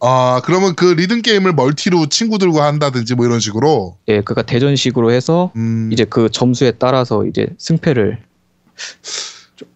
[0.00, 3.96] 아, 그러면 그 리듬 게임을 multi로 친구들과 한다든지 뭐 이런 식으로.
[4.08, 5.88] 예, 그러니까 대전식으로 해서 음.
[5.90, 8.27] 이제 그 점수에 따라서 이제 승패를 좀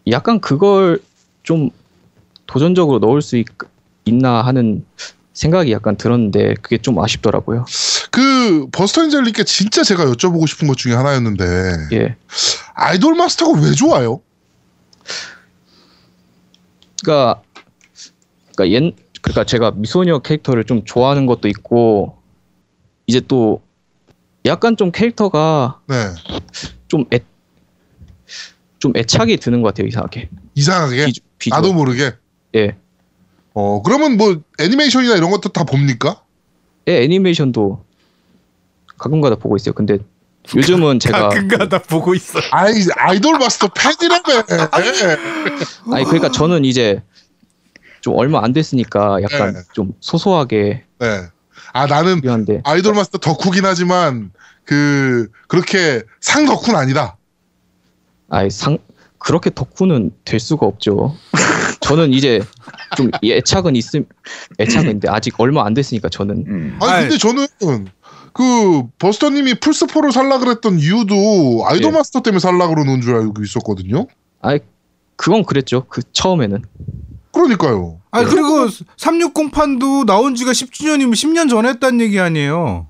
[0.09, 1.01] 약간 그걸
[1.43, 1.71] 좀
[2.47, 3.47] 도전적으로 넣을 수 있,
[4.05, 4.85] 있나 하는
[5.33, 7.65] 생각이 약간 들었는데 그게 좀 아쉽더라고요.
[8.11, 11.45] 그 버스터인젤님께 진짜 제가 여쭤보고 싶은 것 중에 하나였는데
[11.93, 12.17] 예.
[12.75, 14.21] 아이돌 마스터가 왜 좋아요?
[17.03, 17.43] 그러니까
[18.55, 22.19] 그러니까 옛 그러니까 제가 미소녀 캐릭터를 좀 좋아하는 것도 있고
[23.07, 23.63] 이제 또
[24.45, 25.97] 약간 좀 캐릭터가 네.
[26.89, 27.21] 좀 애,
[28.83, 31.63] 좀 애착이 드는 것 같아요 이상하게 이상하게 비주, 비주얼.
[31.63, 32.15] 나도 모르게.
[32.57, 32.77] 예.
[33.55, 36.21] 어 그러면 뭐 애니메이션이나 이런 것도 다 봅니까?
[36.89, 37.85] 예, 애니메이션도
[38.99, 39.73] 가끔가다 보고 있어요.
[39.73, 39.99] 근데
[40.57, 42.41] 요즘은 제가 가끔가다 보고 있어.
[42.51, 44.47] 아이 아이돌 마스터 팬이라며.
[45.95, 47.01] 아니 그러니까 저는 이제
[48.01, 49.61] 좀 얼마 안 됐으니까 약간 네.
[49.75, 51.29] 좀 소소하게 네.
[51.73, 54.33] 아 나는 필요한데 아이돌 마스터 덕후긴 하지만
[54.65, 57.17] 그 그렇게 상 덕후는 아니다.
[58.33, 58.79] 아이 상
[59.19, 61.15] 그렇게 덕후는 될 수가 없죠.
[61.81, 62.43] 저는 이제
[62.97, 64.07] 좀 애착은 있음
[64.59, 66.79] 애착은 있는데 아직 얼마 안 됐으니까 저는 음.
[66.81, 67.09] 아니.
[67.09, 67.47] 근데 저는
[68.33, 71.97] 그 버스터님이 플스 4를 살라 그랬던 이유도 아이돌 예.
[71.97, 74.07] 마스터 때문에 살라 그러는 줄 알고 있었거든요.
[74.41, 74.61] 아이
[75.17, 75.85] 그건 그랬죠.
[75.89, 76.65] 그 처음에는
[77.33, 78.01] 그러니까요.
[78.11, 82.89] 아니 그리고 360판도 나온 지가 10주년이면 10년 전에 했다는 얘기 아니에요.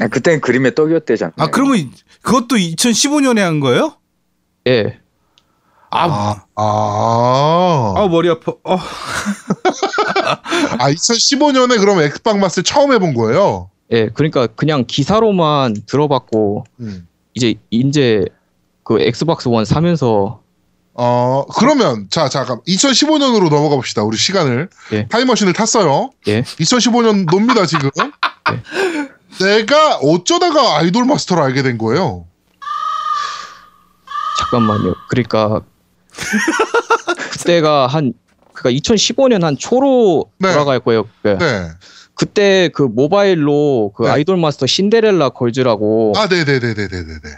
[0.00, 1.34] 아, 그때는 그림의 떡이었대잖아요.
[1.36, 1.90] 아 그러면
[2.22, 3.96] 그것도 2015년에 한 거예요?
[4.66, 4.98] 예
[5.90, 8.52] 아, 아, 아 머리 아파.
[8.64, 8.76] 어.
[10.78, 13.70] 아 2015년에 그럼 엑박마스를 처음 해본 거예요.
[13.92, 17.08] 예, 그러니까 그냥 기사로만 들어봤고 음.
[17.34, 18.24] 이제 이제
[18.84, 20.42] 그 엑스박스 원 사면서
[20.92, 24.02] 어 그러면 자 잠깐 2015년으로 넘어가 봅시다.
[24.02, 25.06] 우리 시간을 예.
[25.08, 26.10] 타임머신을 탔어요.
[26.26, 27.90] 예 2015년 놉니다 지금.
[29.40, 32.26] 내가 어쩌다가 아이돌 마스터를 알게 된 거예요.
[34.40, 34.94] 잠깐만요.
[35.08, 35.60] 그러니까
[37.32, 38.12] 그때가 한
[38.52, 40.50] 그러니까 2015년 한 초로 네.
[40.52, 41.04] 돌아갈 거예요.
[41.22, 41.68] 그 네.
[42.14, 44.10] 그때 그 모바일로 그 네.
[44.10, 47.30] 아이돌 마스터 신데렐라 걸즈라고 아, 네네네 네 네 네 네.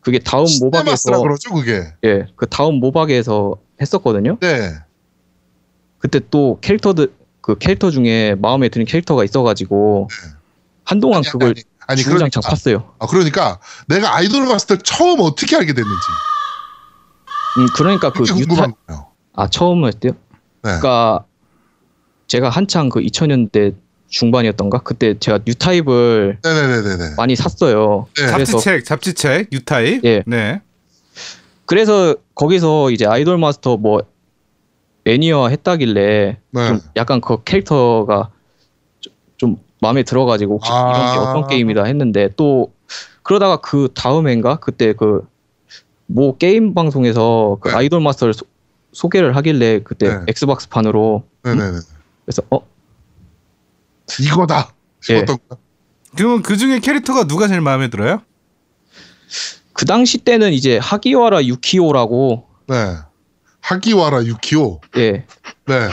[0.00, 1.82] 그게 다음 모박에서 그러죠 그게.
[2.04, 4.36] 예, 그 다음 모박에서 했었거든요.
[4.40, 4.74] 네.
[5.98, 10.08] 그때 또 캐릭터들 그 캐릭터 중에 마음에 드는 캐릭터가 있어가지고
[10.88, 11.28] 한동안 네.
[11.28, 12.84] 아니, 그걸 아니, 아니 주구장창 그러니까, 팠어요.
[12.98, 16.06] 아, 그러니까 내가 아이돌 마스터 처음 어떻게 알게 됐는지
[17.58, 19.06] 음, 그러니까 그 유타 거예요.
[19.34, 20.12] 아 처음 했대요.
[20.12, 20.18] 네.
[20.62, 21.24] 그러니까
[22.26, 23.74] 제가 한창 그 2000년대
[24.08, 27.14] 중반이었던가 그때 제가 뉴타입을 네네네네네.
[27.18, 28.06] 많이 샀어요.
[28.16, 28.26] 네.
[28.32, 30.04] 그래서 잡지책, 잡지책, 유타입.
[30.04, 30.22] 예.
[30.26, 30.62] 네.
[31.66, 34.00] 그래서 거기서 이제 아이돌 마스터 뭐
[35.04, 36.68] 애니어 했다길래 네.
[36.68, 38.30] 좀 약간 그 캐릭터가
[39.80, 40.90] 마음에 들어가지고 혹시 아.
[40.90, 42.72] 이런 게 어떤 게임이다 했는데 또
[43.22, 45.22] 그러다가 그 다음엔가 그때 그
[46.08, 47.74] 뭐 게임 방송에서 그 네.
[47.76, 48.46] 아이돌 마스터를 소,
[48.92, 50.24] 소개를 하길래 그때 네.
[50.26, 51.78] 엑스박스 판으로 네네네.
[52.24, 52.66] 그래서 어
[54.18, 55.58] 이거다 싶었던 거.
[56.16, 58.22] 그러면 그 중에 캐릭터가 누가 제일 마음에 들어요?
[59.74, 62.96] 그 당시 때는 이제 하기와라 유키호라고 네.
[63.60, 64.80] 하기와라 유키호.
[64.96, 65.26] 예
[65.66, 65.88] 네.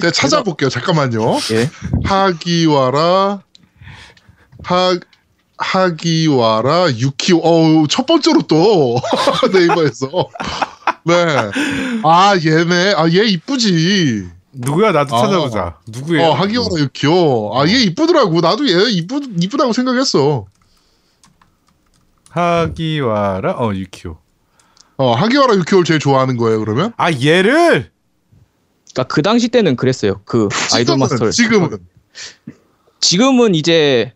[0.00, 0.68] 제가 찾아볼게요.
[0.70, 1.38] 잠깐만요.
[1.52, 1.70] 예.
[2.04, 3.42] 하기와라
[4.64, 4.98] 하
[5.58, 7.38] 하기와라 유키오.
[7.38, 9.00] 어우 첫 번째로 또
[9.52, 10.08] 네이버에서.
[11.04, 11.14] 네.
[12.04, 12.94] 아 얘네.
[12.96, 14.28] 아 얘 이쁘지.
[14.52, 14.92] 누구야?
[14.92, 15.20] 나도 아.
[15.22, 15.78] 찾아보자.
[15.88, 16.28] 누구예요?
[16.28, 17.58] 어 하기와라 유키오.
[17.58, 18.40] 아 얘 이쁘더라고.
[18.40, 20.46] 나도 얘 이쁘 이쁘다고 생각했어.
[22.30, 24.16] 하기와라 어 유키오.
[25.00, 26.92] 어, 하기와라 유키오를 제일 좋아하는 거예요, 그러면?
[26.96, 27.90] 아 얘를
[28.98, 30.20] 그러니까 그 당시 때는 그랬어요.
[30.24, 31.32] 그 아이돌 마스터를.
[31.32, 31.78] 지금은.
[33.00, 34.12] 지금은 이제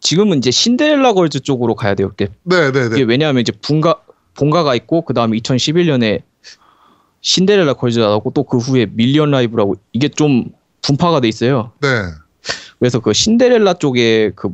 [0.00, 2.10] 지금은 이제 신데렐라 걸즈 쪽으로 가야 돼요.
[2.12, 2.96] 이게 네네네.
[2.96, 4.02] 이게 왜냐하면 이제 분가
[4.34, 6.22] 본가가 있고 그 다음에 2011년에
[7.22, 10.50] 신데렐라 걸즈가 나오고 또 그 후에 밀리언 라이브라고 이게 좀
[10.82, 11.72] 분파가 돼 있어요.
[11.80, 11.88] 네.
[12.78, 14.50] 그래서 그 신데렐라 쪽에 그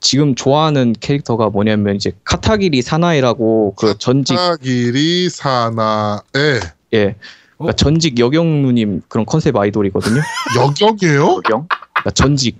[0.00, 6.60] 지금 좋아하는 캐릭터가 뭐냐면 이제 카타기리 사나이라고 그 전직 하기리 사나에
[6.94, 7.16] 예
[7.58, 10.20] 그러니까 전직 여경 누님 그런 컨셉 아이돌이거든요.
[10.56, 11.26] 여경이에요?
[11.42, 11.68] 도경?
[11.94, 12.58] 그러니까 전직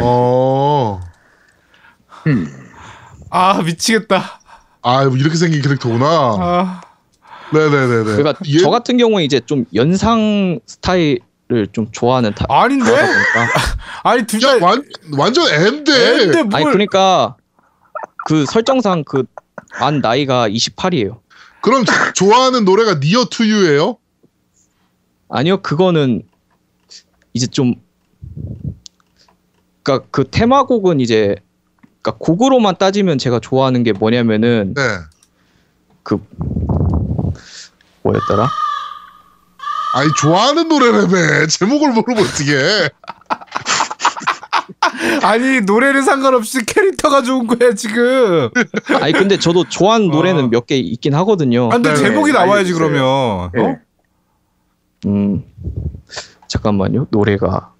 [0.00, 1.00] 어.
[2.26, 2.46] 음.
[3.30, 4.40] 아 미치겠다.
[4.82, 6.06] 아, 이렇게 생긴 캐릭터구나.
[6.06, 6.80] 아
[7.52, 8.04] 네네네네.
[8.16, 11.20] 그러니까 얘- 저 같은 경우에 이제 좀 연상 스타일을
[11.72, 12.46] 좀 좋아하는 타.
[12.48, 12.90] 아닌데?
[14.04, 14.82] 아니 둘 야, 다 완,
[15.18, 15.92] 완전 앤데.
[15.92, 16.72] 애인데 아니 뭘?
[16.72, 17.36] 그러니까
[18.26, 19.24] 그 설정상 그
[19.78, 21.18] 만 나이가 28이에요.
[21.62, 23.96] 그럼 좋아하는 노래가 니어 투유예요?
[25.28, 26.22] 아니요, 그거는
[27.32, 27.74] 이제 좀
[29.82, 31.36] 그러니까 그 테마곡은 이제
[32.02, 34.82] 그러니까 곡으로만 따지면 제가 좋아하는 게 뭐냐면은 네.
[36.02, 36.18] 그
[38.02, 38.48] 뭐였더라?
[39.94, 42.54] 아니 좋아하는 노래라며 제목을 모르면 어떻게
[45.22, 48.50] 아니 노래는 상관없이 캐릭터가 좋은 거야 지금.
[49.00, 50.12] 아니 근데 저도 좋아하는 어.
[50.12, 51.66] 노래는 몇개 있긴 하거든요.
[51.66, 52.78] 아, 근데 네, 제목이 네, 나와야지 알겠어요.
[52.78, 53.50] 그러면.
[53.56, 53.60] 예.
[53.60, 53.78] 어?
[55.06, 55.44] 음
[56.48, 57.06] 잠깐만요.
[57.10, 57.72] 노래가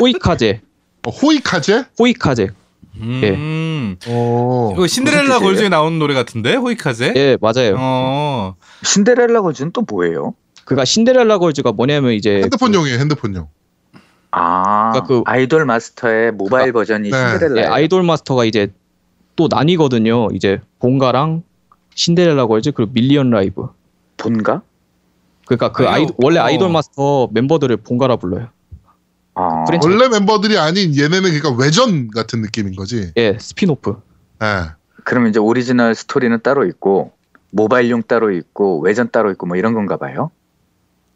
[0.00, 0.60] 호이카제,
[1.06, 1.84] 어, 호이카제?
[1.98, 2.50] 호이카제.
[2.96, 3.96] 음.
[4.06, 4.70] 어.
[4.72, 5.40] 이거 신데렐라?
[5.40, 7.12] 걸즈에 나오는 노래 같은데 호이카제?
[7.16, 7.76] 예, 맞아요.
[7.78, 8.54] 어.
[8.82, 10.34] 신데렐라 거즈는 또 뭐예요?
[10.64, 13.48] 그러니까 신데렐라 걸즈가 뭐냐면 이제 핸드폰용이에요 핸드폰용
[14.36, 17.16] 아, 그러니까 그- 아이돌 마스터의 모바일 버전이 네.
[17.30, 17.60] 신데렐라.
[17.62, 18.68] 예, 아이돌 마스터가 이제
[19.36, 20.28] 또 나뉘거든요.
[20.32, 21.42] 이제 본가랑
[21.94, 23.68] 신데렐라 걸즈 그리고 밀리언 라이브.
[24.16, 24.62] 본가?
[25.46, 26.06] 그러니까 그 아니요.
[26.08, 26.44] 아이 원래 어.
[26.44, 28.48] 아이돌 마스터 멤버들을 본가라 불러요.
[29.36, 34.00] 아, 원래 멤버들이 아닌 얘네는 그러니까 외전 같은 느낌인 거지 예, 스피노프.
[34.42, 34.70] 예.
[35.04, 37.12] 그러면 이제 오리지널 스토리는 따로 있고
[37.50, 40.30] 모바일용 따로 있고 외전 따로 있고 뭐 이런 건가 봐요.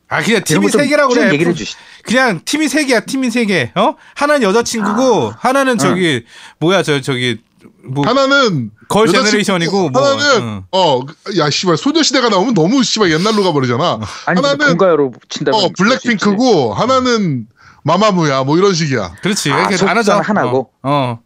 [0.09, 1.33] 아 그냥 팀이 세 개라고 쭉 그래.
[1.35, 1.77] 얘기를 해주시.
[2.05, 3.01] 그냥 팀이 세 개야.
[3.01, 3.71] 팀이 세 개.
[3.75, 3.95] 어?
[4.15, 6.25] 하나는 여자친구고 하나는 저기
[6.61, 7.39] 뭐야 저 저기
[7.85, 10.63] 뭐 하나는 걸 제너레이션이고 뭐 하나는 응.
[10.71, 17.47] 어야 씨발 소녀시대가 나오면 너무 씨발 옛날로 가버리잖아 아니 하나는- 본가로 친다면 어 블랙핑크고 하나는
[17.85, 19.53] 마마무야 뭐 이런 식이야 그렇지.
[19.53, 20.21] 아, 이렇게 소속사는 나눠져.
[20.21, 20.71] 하나고?
[20.83, 21.19] 어.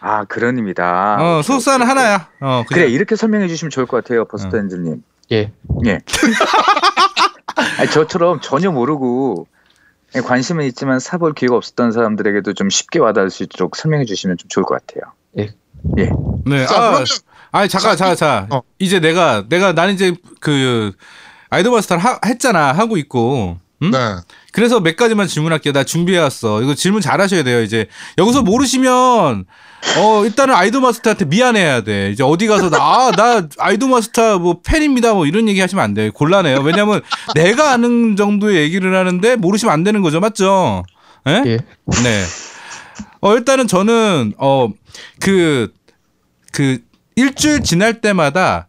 [0.00, 1.16] 아 그런 의미다.
[1.20, 1.86] 어, 어 소속사는.
[1.86, 2.28] 하나야.
[2.40, 2.64] 어.
[2.68, 2.94] 그래 그냥.
[2.94, 4.60] 이렇게 설명해 주시면 좋을 것 같아요, 버스터 어.
[4.60, 5.02] 엔젤님.
[5.32, 5.52] 예.
[5.86, 5.98] 예.
[7.78, 9.46] 아니, 저처럼 전혀 모르고
[10.24, 14.64] 관심은 있지만 사볼 기회가 없었던 사람들에게도 좀 쉽게 와닿을 수 있도록 설명해 주시면 좀 좋을
[14.64, 15.12] 것 같아요.
[15.32, 16.66] 네.
[16.66, 17.06] 자 아, 그러면
[17.52, 18.46] 아니 잠깐 잠깐 자.
[18.50, 18.62] 어.
[18.78, 20.92] 이제 내가 내가 나는 이제 그
[21.48, 22.72] 아이돌 마스터를 하, 했잖아.
[22.72, 23.58] 하고 있고.
[23.82, 23.90] 응?
[23.90, 23.98] 네
[24.52, 25.72] 그래서 몇 가지만 질문할게요.
[25.72, 26.62] 나 준비해왔어.
[26.62, 27.62] 이거 질문 잘 하셔야 돼요.
[27.62, 27.86] 이제
[28.18, 29.44] 여기서 모르시면
[29.98, 32.10] 어 일단은 아이돌 마스터한테 미안해야 돼.
[32.10, 35.14] 이제 어디 가서 나나 아이돌 마스터 뭐 팬입니다.
[35.14, 36.10] 뭐 이런 얘기 하시면 안 돼.
[36.10, 36.60] 곤란해요.
[36.60, 37.00] 왜냐면
[37.34, 40.20] 내가 아는 정도의 얘기를 하는데 모르시면 안 되는 거죠.
[40.20, 40.82] 맞죠?
[41.28, 41.42] 예?
[41.46, 41.58] 예.
[42.02, 42.24] 네.
[43.20, 45.72] 어 일단은 저는 어그그
[47.16, 48.66] 일주일 지날 때마다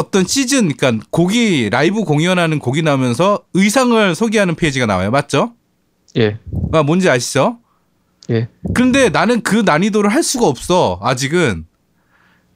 [0.00, 5.10] 어떤 시즌, 그러니까 곡이 라이브 공연하는 곡이 나오면서 의상을 소개하는 페이지가 나와요.
[5.10, 5.52] 맞죠?
[6.16, 6.38] 예.
[6.72, 7.58] 아 뭔지 아시죠?
[8.30, 8.48] 예.
[8.74, 10.98] 그런데 나는 그 난이도를 할 수가 없어.
[11.02, 11.66] 아직은.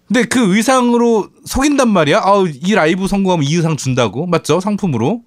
[0.07, 2.19] 근데 그 의상으로 속인단 말이야.
[2.19, 4.27] 아, 이 라이브 성공하면 이 의상 준다고.
[4.27, 4.61] 맞죠?
[4.61, 5.23] 상품으로.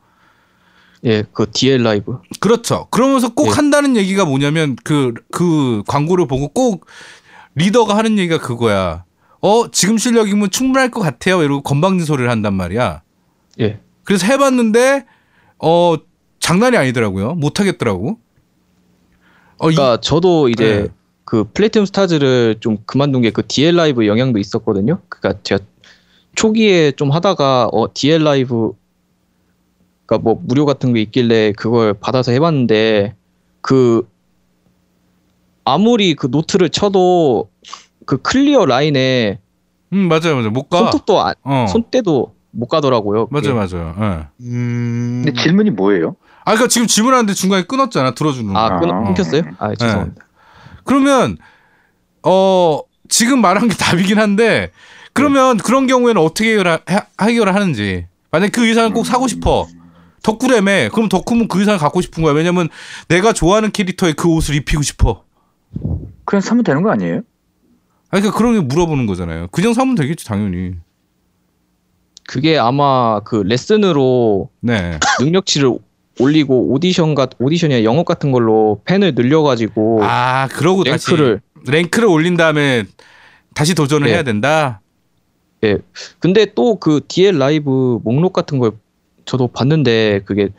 [1.06, 1.24] 예.
[1.34, 2.20] 그 DL 라이브.
[2.40, 2.88] 그렇죠.
[2.90, 3.52] 그러면서 꼭 예.
[3.52, 6.86] 한다는 얘기가 뭐냐면 그, 그 광고를 보고 꼭
[7.56, 9.04] 리더가 하는 얘기가 그거야.
[9.48, 11.42] 어, 지금 실력이면 충분할 것 같아요.
[11.42, 13.02] 이러고 건방진 소리를 한단 말이야.
[13.62, 13.80] 예.
[14.04, 15.06] 그래서 해봤는데,
[15.60, 15.96] 어,
[16.40, 17.36] 장난이 아니더라고요.
[17.36, 18.20] 못 하겠더라고.
[19.60, 20.88] 어, 이- 그러니까 저도 이제 네.
[21.24, 25.00] 그 Platinum Stars를 좀 그만둔 게 그 DL 라이브 영향도 있었거든요.
[25.10, 25.64] 그러니까 제가
[26.36, 28.74] 초기에 좀 하다가 어 DL 라이브
[30.06, 33.16] 그러니까 뭐 무료 같은 게 있길래 그걸 받아서 해봤는데
[33.62, 34.08] 그
[35.66, 37.50] 아무리 그 노트를 쳐도
[38.06, 39.40] 그 clear 라인에
[39.94, 40.50] 음, 맞아요, 맞아요.
[40.52, 40.80] 못 가.
[40.80, 41.66] 손톱도 안, 어.
[41.70, 43.28] 손때도 못 가더라고요.
[43.28, 43.52] 그게.
[43.52, 43.96] 맞아요, 맞아요.
[44.00, 44.46] 예.
[44.46, 45.22] 음...
[45.24, 46.16] 근데 질문이 뭐예요?
[46.42, 48.12] 아, 그러니까 지금 질문하는데 중간에 끊었잖아.
[48.12, 48.60] 들어주는 거.
[48.60, 49.04] 아 끊, 아.
[49.04, 49.44] 끊겼어요?
[49.60, 50.26] 아 죄송합니다.
[50.86, 51.38] 그러면
[52.24, 54.72] 어 지금 말한 게 답이긴 한데
[55.14, 56.80] 그러면 그런 경우에는 어떻게 해결하,
[57.22, 59.68] 해결을 하는지 만약 그 의상을 꼭 사고 싶어
[60.24, 62.70] 덕후래매 그럼 덕후면 그 의상을 갖고 싶은 거야 왜냐면
[63.08, 65.24] 내가 좋아하는 캐릭터의 그 옷을 입히고 싶어
[66.26, 67.22] 그냥 사면 되는 거 아니에요?
[68.10, 69.48] 그러니까 그런 게 물어보는 거잖아요.
[69.52, 70.76] 그냥 사면 되겠지 당연히.
[72.28, 75.00] 그게 아마 그 레슨으로 네.
[75.20, 75.78] 능력치를
[76.20, 82.36] 올리고 오디션 같 오디션이나 영업 같은 걸로 팬을 늘려가지고 아 그러고 랭크를 다시 랭크를 올린
[82.36, 82.84] 다음에
[83.54, 84.14] 다시 도전을 네.
[84.14, 84.82] 해야 된다.
[85.64, 85.78] 예.
[86.20, 88.72] 근데 또 그 DL 라이브 목록 같은 걸
[89.26, 90.50] 저도 봤는데 그게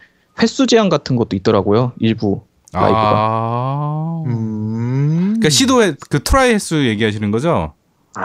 [0.41, 1.93] 횟수 제한 같은 것도 있더라고요.
[1.99, 3.13] 일부 라이브가.
[3.15, 4.23] 아.
[4.27, 4.58] 음.
[5.41, 7.75] 그러니까 시도해 그 try 횟수 얘기하시는 거죠?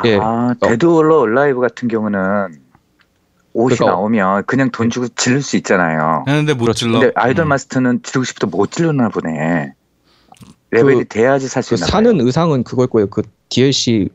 [0.06, 0.18] 예.
[0.20, 2.20] 아, Dead or Alive 같은 경우는
[3.54, 6.24] 옷이 그러니까- 나오면 그냥 돈 주고 질를 수 있잖아요.
[6.26, 7.00] 하는데 못 질러.
[7.00, 7.50] 근데 아이돌 음.
[7.50, 9.74] 마스터는 지르고 싶어도 못 질르나 보네.
[10.72, 12.26] 레벨이 그- 돼야지 살수 그 있나 사는 봐요.
[12.26, 13.08] 의상은 그걸 거예요.
[13.08, 14.10] 그 DLC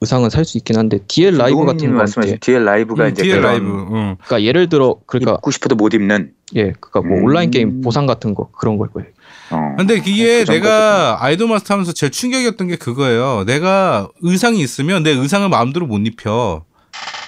[0.00, 3.36] 의상은 살 수 있긴 한데 DL 라이브 같은 건 말씀하신 DL 라이브가 음, 이제 DL
[3.40, 3.66] 그런 라이브.
[3.66, 4.16] 응.
[4.22, 6.32] 그러니까 예를 들어 그러니까 입고 싶어도 못 입는.
[6.56, 7.24] 예, 그러니까 뭐 음.
[7.24, 9.08] 온라인 게임 보상 같은 거 그런 걸 거예요.
[9.50, 9.74] 어.
[9.78, 13.44] 근데 이게 그 정도도 내가 아이돌 마스터 하면서 제일 충격이었던 게 그거예요.
[13.46, 16.64] 내가 의상이 있으면 내 의상을 마음대로 못 입혀.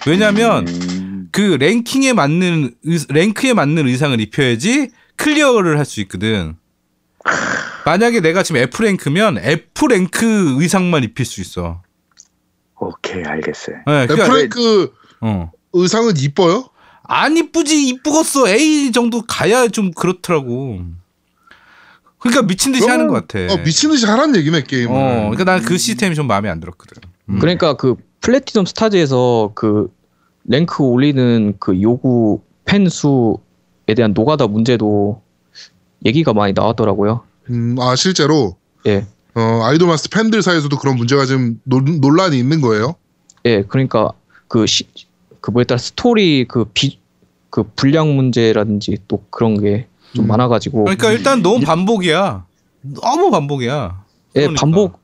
[0.07, 1.29] 왜냐면 음.
[1.33, 6.57] 그 랭킹에 맞는 의- 랭크에 맞는 의상을 입혀야지 클리어를 할 수 있거든.
[7.85, 11.83] 만약에 내가 지금 F 랭크면 F 랭크 의상만 입힐 수 있어.
[12.81, 13.77] 오케이 알겠어요.
[13.87, 15.51] 네, 그러니까- F랭크 어.
[15.73, 16.69] 의상은 이뻐요?
[17.03, 20.81] 안 이쁘지 이쁘겠어 A 정도 가야 좀 그렇더라고.
[22.19, 23.53] 그러니까 미친 듯이 하는 것 같아.
[23.53, 24.95] 어, 미친 듯이 하란 얘기네 게임을.
[24.95, 27.03] 어, 그러니까 난 그 시스템이 좀 마음에 안 들었거든.
[27.31, 27.39] 음.
[27.39, 29.89] 그러니까 그 플래티넘 스타즈에서 그
[30.45, 35.23] 랭크 올리는 그 요구 팬 수에 대한 노가다 문제도
[36.05, 37.23] 얘기가 많이 나왔더라고요.
[37.51, 38.57] 음, 아 실제로
[38.87, 39.07] 예.
[39.35, 42.95] 어, 아이돌 마스터 팬들 사이에서도 그런 문제가 지금 논, 논란이 있는 거예요.
[43.45, 44.11] 예, 그러니까
[44.49, 44.85] 그 시,
[45.41, 46.99] 그 뭐에 따라 스토리 그 비,
[47.51, 50.29] 그 분량 문제라든지 또 그런 게 좀 음.
[50.29, 52.45] 많아가지고 그러니까 일단 너무 반복이야.
[53.03, 54.05] 너무 반복이야.
[54.37, 54.61] 예, 그러니까.
[54.61, 55.01] 반복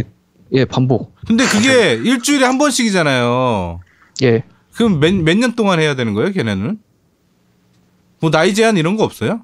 [0.00, 0.04] 예,
[0.52, 3.80] 예, 반복 근데 그게 일주일에 한 번씩이잖아요.
[4.22, 4.44] 예,
[4.74, 6.78] 그럼 몇 몇 년 동안 해야 되는 거예요, 걔네는?
[8.20, 9.42] 뭐 나이 제한 이런 거 없어요?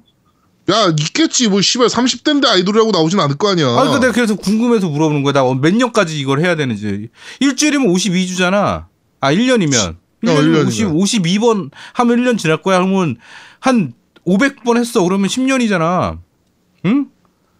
[0.71, 3.67] 야 있겠지 뭐 씨발 30대인데 아이돌이라고 나오진 않을 거 아니야.
[3.67, 5.33] 아, 그러니까 내가 그래서 궁금해서 물어보는 거야.
[5.33, 7.09] 나 몇 년까지 이걸 해야 되는지.
[7.39, 8.85] 일주일이면 52주잖아.
[9.19, 9.95] 아, 1년이면.
[10.23, 10.87] 1년이면 50,
[11.23, 12.77] 52번 하면 1년 지날 거야.
[12.79, 13.17] 그러면
[13.59, 13.93] 한
[14.25, 15.03] 500번 했어.
[15.03, 16.17] 그러면 10년이잖아.
[16.85, 17.09] 응?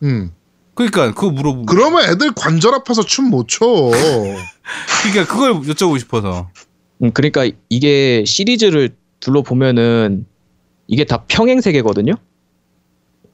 [0.03, 0.31] 음.
[0.75, 1.65] 그러니까 그거 물어보고.
[1.65, 3.65] 그러면 애들 관절 아파서 춤 못 춰.
[5.03, 6.49] 그러니까 그걸 여쭤보고 싶어서.
[7.03, 10.25] 음, 그러니까 이게 시리즈를 둘러 보면은
[10.87, 12.13] 이게 다 평행 세계거든요.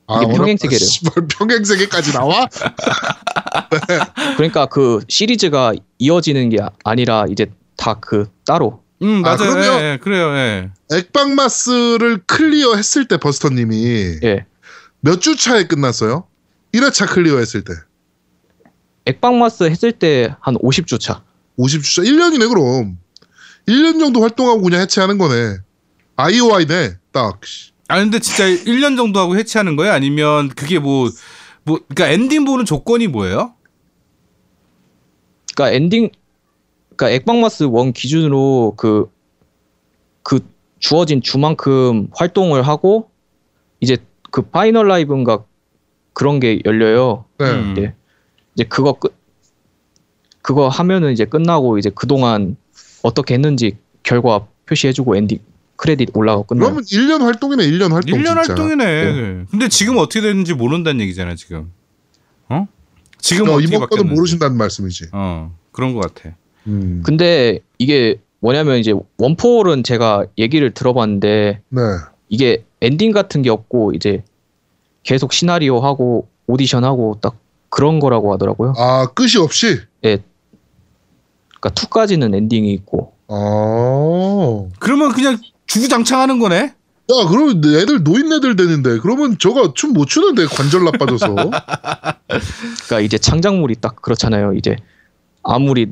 [0.08, 0.34] 아, 이게.
[0.34, 0.88] 평행 세계래요.
[1.30, 2.48] 평행 세계까지 나와?
[4.38, 7.48] 그러니까 그 시리즈가 이어지는 게 아니라 이제
[7.78, 9.52] 다 그 따로 음, 아, 맞아요.
[9.54, 10.34] 그러면- 예, 예, 그래요.
[10.36, 10.70] 예.
[10.92, 14.46] 액방마스를 clear 했을 때 버스터님이 예.
[15.02, 16.28] 몇 주 차에 끝났어요?
[16.74, 17.74] 1회차 clear 했을 때.
[19.06, 21.24] 액방마스 했을 때 한 50주 차.
[21.60, 22.02] 50주 차.
[22.02, 22.98] 1년이네 그럼.
[23.68, 25.58] 1년 정도 활동하고 그냥 해체하는 거네.
[26.16, 26.96] IOI네.
[27.12, 27.40] 딱.
[27.88, 29.94] 아 근데 진짜 1년 정도 하고 해체하는 거예요?
[29.94, 31.12] 아니면 그게 뭐뭐
[31.66, 33.54] 그러니까 엔딩 보는 조건이 뭐예요?
[35.56, 36.10] 그러니까 엔딩
[36.96, 40.46] 그러니까 액방마스 원 기준으로 그그
[40.80, 43.10] 주어진 주만큼 활동을 하고
[43.80, 43.98] 이제
[44.32, 45.44] 그 final 라이브인가
[46.14, 47.26] 그런 게 열려요.
[47.38, 47.52] 네.
[47.52, 47.76] 음.
[47.78, 47.94] 예.
[48.56, 49.14] 이제 그거 끝
[50.42, 52.56] 그거 하면은 이제 끝나고 이제 그동안
[53.04, 55.40] 어떻게 했는지 결과 표시해주고 ending
[55.78, 56.66] credit 올라가고 끝나요.
[56.70, 57.64] 그러면 1년 활동이네.
[57.64, 58.34] 1년 활동 1년 진짜.
[58.36, 59.46] 활동이네.
[59.52, 61.72] 근데 지금 어떻게 되는지 모른다는 얘기잖아, 지금.
[62.48, 62.68] 어?
[63.18, 64.14] 지금 어, 어떻게 이번 거는.
[64.14, 65.08] 모르신다는 말씀이지.
[65.12, 66.36] 어, 그런 것 같아.
[66.68, 67.02] 음.
[67.06, 71.82] 근데 이게 뭐냐면 이제 원포올은 제가 얘기를 들어봤는데 네.
[72.30, 74.24] 이게 엔딩 같은 게 없고 이제
[75.04, 77.36] 계속 시나리오 하고 오디션 하고 딱
[77.70, 78.74] 그런 거라고 하더라고요.
[78.78, 79.80] 아 끝이 없이.
[80.02, 84.66] 그러니까 2까지는 엔딩이 있고 아.
[84.80, 85.38] 그러면 그냥
[85.68, 86.58] 주구장창 하는 거네?
[86.58, 91.36] 야, 그러면 애들 노인네들 되는데 그러면 저가 춤 못 추는데 관절 나빠져서.
[92.26, 94.54] 그러니까 이제 창작물이 딱 그렇잖아요.
[94.54, 94.76] 이제
[95.44, 95.92] 아무리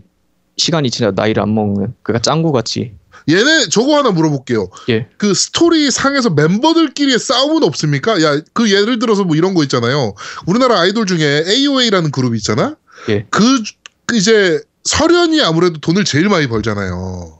[0.57, 2.93] 시간이 지나도 나이를 안 먹는 그러니까 짱구 같이
[3.29, 4.69] 얘네 저거 하나 물어볼게요.
[4.89, 5.07] 예.
[5.17, 8.21] 그 스토리 상에서 멤버들끼리의 싸움은 없습니까?
[8.21, 10.13] 야, 그 예를 들어서 뭐 이런 거 있잖아요.
[10.45, 12.75] 우리나라 아이돌 중에 AOA라는 그룹이 있잖아.
[13.09, 13.25] 예.
[13.29, 13.63] 그,
[14.05, 17.39] 그 이제 설현이 아무래도 돈을 제일 많이 벌잖아요.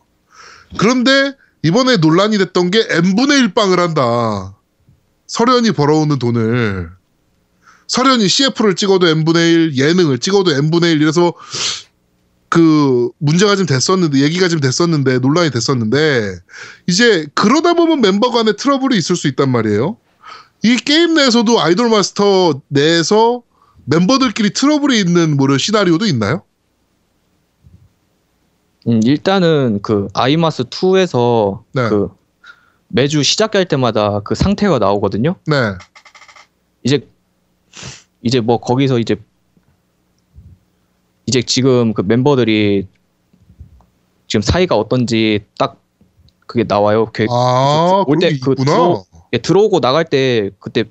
[0.78, 4.55] 그런데 이번에 논란이 됐던 게 n분의 1빵을 한다.
[5.28, 6.91] 설현이 벌어오는 돈을.
[7.88, 11.34] 설현이 CF를 찍어도 n분의 1, 예능을 찍어도 n분의 1 이래서
[12.54, 16.36] 그 문제가 좀 됐었는데 얘기가 좀 됐었는데 논란이 됐었는데
[16.86, 19.97] 이제 그러다 보면 멤버 간에 트러블이 있을 수 있단 말이에요.
[20.62, 23.41] 이 게임 내에서도 아이돌 마스터 내에서
[23.86, 26.43] 멤버들끼리 트러블이 있는 뭐를 시나리오도 있나요?
[28.88, 31.89] 음, 일단은 그 아이마스 2에서 네.
[31.89, 32.10] 그
[32.88, 35.38] 매주 시작할 때마다 그 상태가 나오거든요.
[35.47, 35.56] 네.
[36.84, 37.08] 이제
[38.22, 39.16] 이제 뭐 거기서 이제
[41.26, 42.88] 이제 지금 그 멤버들이
[44.28, 45.80] 지금 사이가 어떤지 딱
[46.45, 47.09] 그게 나와요.
[47.13, 48.71] 그 아, 올 그런 때게그 있구나.
[48.71, 50.84] 들어- 예, 들어오고 나갈 때 그때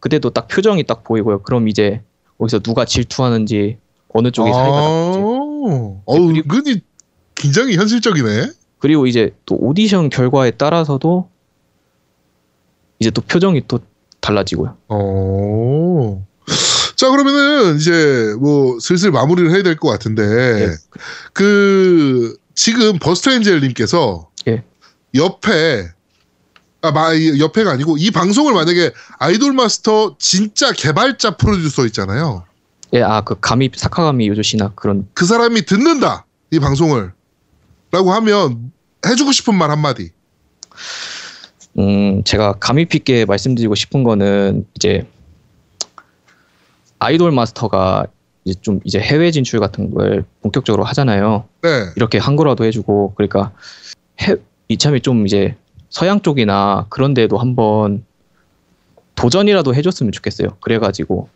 [0.00, 1.42] 그때도 딱 표정이 딱 보이고요.
[1.42, 2.02] 그럼 이제
[2.38, 6.80] 거기서 누가 질투하는지 어느 쪽이 사이가 나쁜지 어, 그리고- 은근히
[7.34, 8.50] 굉장히 현실적이네.
[8.78, 11.28] 그리고 이제 또 오디션 결과에 따라서도
[13.00, 13.80] 이제 또 표정이 또
[14.20, 14.76] 달라지고요.
[14.88, 16.26] 어.
[17.04, 20.70] 자, 그러면은 이제 뭐 슬슬 마무리를 해야 될 것 같은데, 예.
[21.34, 24.64] 그, 지금 버스트엔젤님께서 예.
[25.14, 25.90] 옆에,
[26.80, 32.46] 아, 마, 이 옆에가 아니고 이 방송을 만약에 아이돌 마스터 진짜 개발자 프로듀서 있잖아요.
[32.94, 36.24] 예, 아그 가미 사카가미 요조시나 그런 그 사람이 듣는다!
[36.52, 37.12] 이 방송을.
[37.90, 38.72] 라고 하면
[39.06, 40.10] 해주고 싶은 말 한마디.
[41.78, 45.06] 음, 제가 감히 있게 말씀드리고 싶은 거는 이제
[47.04, 48.06] 아이돌 마스터가
[48.44, 51.44] 이제 좀 이제 해외 진출 같은 걸 본격적으로 하잖아요.
[51.62, 51.68] 네.
[51.96, 53.52] 이렇게 한 거라도 해주고 그러니까
[54.22, 54.36] 해,
[54.68, 55.56] 이참에 좀 이제
[55.90, 58.04] 서양 쪽이나 그런 데도 한번
[59.16, 60.48] 도전이라도 해줬으면 좋겠어요.
[60.60, 61.28] 그래가지고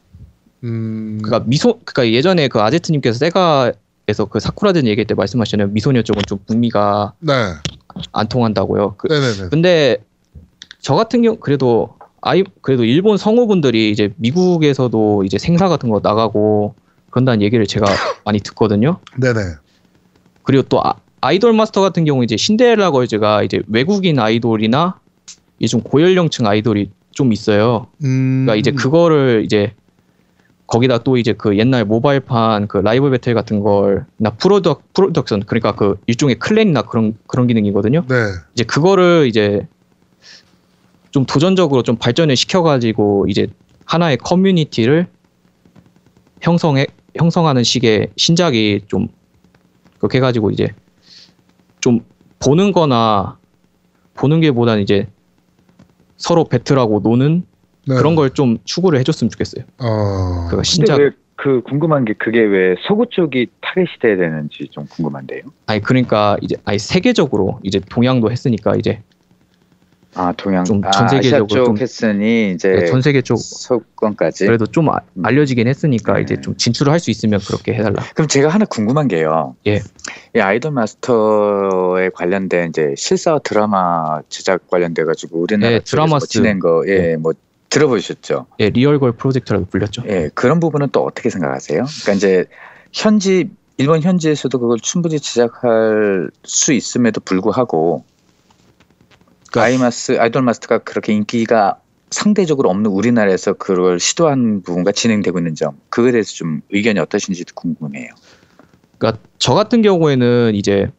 [0.65, 1.21] 음.
[1.23, 5.69] 그러니까 미소 그러니까 예전에 그 아제트님께서 세가에서 그 사쿠라든 얘기할 때 말씀하셨잖아요.
[5.69, 7.33] 미소녀 쪽은 좀 북미가 네.
[8.13, 8.95] 안 통한다고요.
[8.97, 9.49] 그, 네네네.
[9.51, 9.99] 근데
[10.81, 11.98] 저 같은 경우 그래도
[12.29, 16.75] 아이 그래도 일본 성우분들이 이제 미국에서도 이제 생사 같은 거 나가고
[17.09, 17.87] 그런다는 얘기를 제가
[18.27, 18.99] 많이 듣거든요.
[19.19, 19.41] 네네.
[20.43, 20.83] 그리고 또
[21.21, 25.01] 아이돌 마스터 같은 경우 이제 신데렐라 걸즈가 이제 외국인 아이돌이나
[25.59, 27.87] 이제 좀 고연령층 아이돌이 좀 있어요.
[28.05, 28.45] 음.
[28.45, 29.73] 그러니까 이제 그거를 이제
[30.67, 35.97] 거기다 또 이제 그 옛날 모바일판 그 라이브 배틀 같은 걸나 프로덕 프로덕션 그러니까 그
[36.07, 38.05] 일종의 clan이나 그런 그런 기능이거든요.
[38.07, 38.15] 네.
[38.53, 39.67] 이제 그거를 이제
[41.11, 43.47] 좀 도전적으로 좀 발전을 시켜가지고 이제
[43.85, 45.07] 하나의 커뮤니티를
[46.43, 46.87] 형성해
[47.17, 49.09] 형성하는 식의 신작이 좀
[49.99, 50.69] 그렇게 해가지고 이제
[51.81, 52.01] 좀
[52.39, 53.39] 보는 거나
[54.15, 55.09] 보는 게보다는 이제
[56.17, 57.45] 서로 배틀하고 노는
[57.87, 57.95] 네.
[57.95, 59.65] 그런 걸 좀 추구를 해줬으면 좋겠어요.
[59.79, 60.45] 어.
[60.45, 65.43] 그 근데 신작 왜그 궁금한 게 그게 왜 서구 쪽이 타겟이 돼야 되는지 좀 궁금한데요.
[65.67, 69.03] 아니 그러니까 이제 아니 세계적으로 이제 동양도 했으니까 이제
[70.15, 74.47] 아 동양 좀전 아, 세계적으로 쪽 좀- 했으니 이제 전 세계 쪽 서구권까지.
[74.47, 76.23] 그래도 좀 아- 알려지긴 했으니까 네.
[76.23, 78.03] 이제 좀 진출을 할 수 있으면 그렇게 해달라.
[78.15, 79.55] 그럼 제가 하나 궁금한 게요.
[79.67, 79.81] 예.
[80.35, 86.11] 이 아이돌 마스터에 관련된 이제 실사 드라마 제작 관련돼 가지고 우리나라 네, 쪽에서 드라마스.
[86.25, 87.33] 뭐 진행 거, 예, 뭐
[87.71, 88.47] 들어보셨죠?
[88.61, 90.03] 예, 리얼걸 프로젝트라고 불렸죠.
[90.09, 91.85] 예, 그런 부분은 또 어떻게 생각하세요?
[92.03, 92.45] 그러니까 이제
[92.93, 98.05] 현지 일본 현지에서도 그걸 충분히 제작할 수 있음에도 불구하고
[99.51, 101.81] 그러니까- 아이마스 아이돌 마스터가 그렇게 인기가
[102.11, 108.11] 상대적으로 없는 우리나라에서 그걸 시도한 부분과 진행되고 있는 점 그거에 대해서 좀 의견이 어떠신지도 궁금해요.
[108.97, 110.91] 그러니까 저 같은 경우에는 이제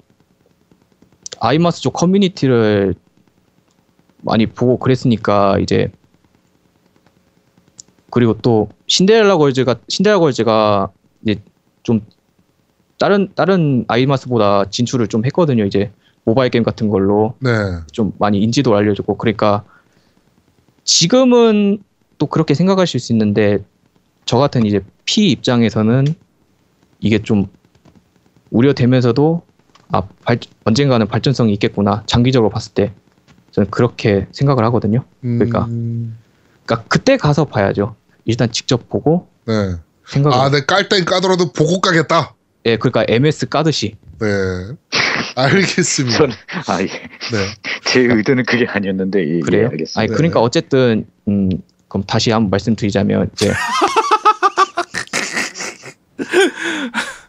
[1.39, 2.93] 아이마스 쪽 커뮤니티를
[4.22, 5.91] 많이 보고 그랬으니까 이제
[8.12, 10.89] 그리고 또 신데렐라 걸즈가 신데렐라 걸즈가
[11.24, 11.41] 이제
[11.84, 12.02] 좀
[13.00, 15.66] 다른 다른 아이마스보다 진출을 좀 했거든요.
[15.66, 15.91] 이제
[16.30, 17.49] 모바일 게임 같은 걸로 네.
[17.91, 19.63] 좀 많이 인지도 알려줬고 그러니까
[20.84, 21.82] 지금은
[22.19, 23.57] 또 그렇게 생각하실 수 있는데
[24.25, 26.05] 저 같은 이제 P 입장에서는
[26.99, 27.47] 이게 좀
[28.51, 29.41] 우려되면서도
[29.91, 32.93] 아 발, 언젠가는 발전성이 있겠구나 장기적으로 봤을 때
[33.49, 35.03] 저는 그렇게 생각을 하거든요.
[35.21, 35.65] 그러니까.
[35.65, 36.15] 음,
[36.63, 37.95] 그러니까 그때 가서 봐야죠.
[38.25, 39.77] 일단 직접 보고 네.
[40.05, 42.36] 생각을 아, 내 깔땐 까더라도 보고 까겠다.
[42.65, 44.27] 예 그러니까 MS 까듯이 네.
[45.36, 46.17] 알겠습니다.
[46.17, 46.32] 전-
[46.67, 46.86] 아, 예.
[46.88, 47.47] 네.
[47.86, 49.69] 제 의도는 그게 아니었는데 예, 예, 그래요.
[49.71, 49.99] 알겠습니다.
[50.01, 51.49] 아니 그러니까 어쨌든 음
[51.88, 53.53] 그럼 다시 한번 말씀드리자면 이제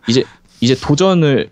[0.08, 0.24] 이제
[0.60, 1.50] 이제 도전을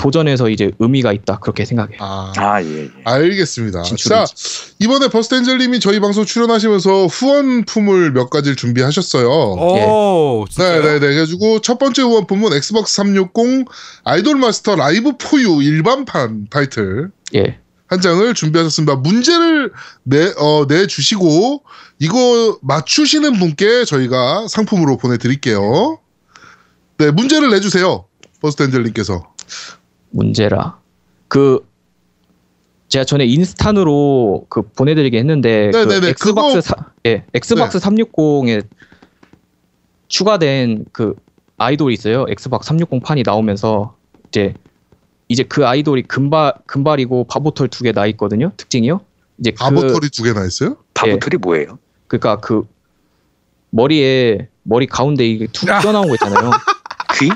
[0.00, 1.98] 도전에서 이제 의미가 있다 그렇게 생각해요.
[2.00, 2.90] 아, 아, 예, 예.
[3.04, 3.82] 알겠습니다.
[3.82, 4.24] 진출을 자,
[4.78, 9.28] 이번에 버스텐젤님이 저희 방송 출연하시면서 후원품을 몇 가지를 준비하셨어요.
[9.28, 10.82] 오, 진짜요?
[10.82, 11.00] 네네네.
[11.00, 13.68] 그래가지고 첫 번째 후원품은 엑스박스 360
[14.04, 17.58] 아이돌 마스터 Live For You 일반판 타이틀 예.
[17.86, 18.94] 한 장을 준비하셨습니다.
[18.96, 19.70] 문제를
[20.04, 21.62] 내, 어, 내주시고
[21.98, 25.98] 이거 맞추시는 분께 저희가 상품으로 보내드릴게요.
[26.96, 28.06] 네, 문제를 내주세요.
[28.40, 29.30] 버스텐젤님께서.
[30.10, 30.78] 문제라.
[31.28, 31.66] 그
[32.88, 36.74] 제가 전에 인스탄으로 그 보내드리긴 했는데 그 네네네, 엑스박스 그거- 사,
[37.06, 38.64] 예 엑스박스 360에
[40.08, 41.14] 추가된 그
[41.56, 42.26] 아이돌이 있어요.
[42.28, 43.96] 엑스박스 360 판이 나오면서
[44.28, 44.54] 이제
[45.28, 48.50] 이제 그 아이돌이 금발 금발이고 바보털 두 개 나 있거든요.
[48.56, 49.00] 특징이요.
[49.38, 50.76] 이제 그 바보털이 두 개 나 있어요?
[50.94, 51.78] 바보털이 뭐예요?
[52.08, 52.66] 그러니까 그
[53.70, 55.78] 머리에 머리 가운데 이게 툭 아.
[55.78, 56.50] 튀어나온 거 있잖아요.
[57.20, 57.28] 귀?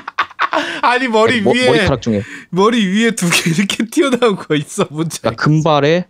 [0.89, 5.21] 아니 머리 머, 위에 머리카락 중에 머리 위에 두 개 이렇게 튀어나온 거 있어 뭔지
[5.21, 6.05] 그러니까 금발에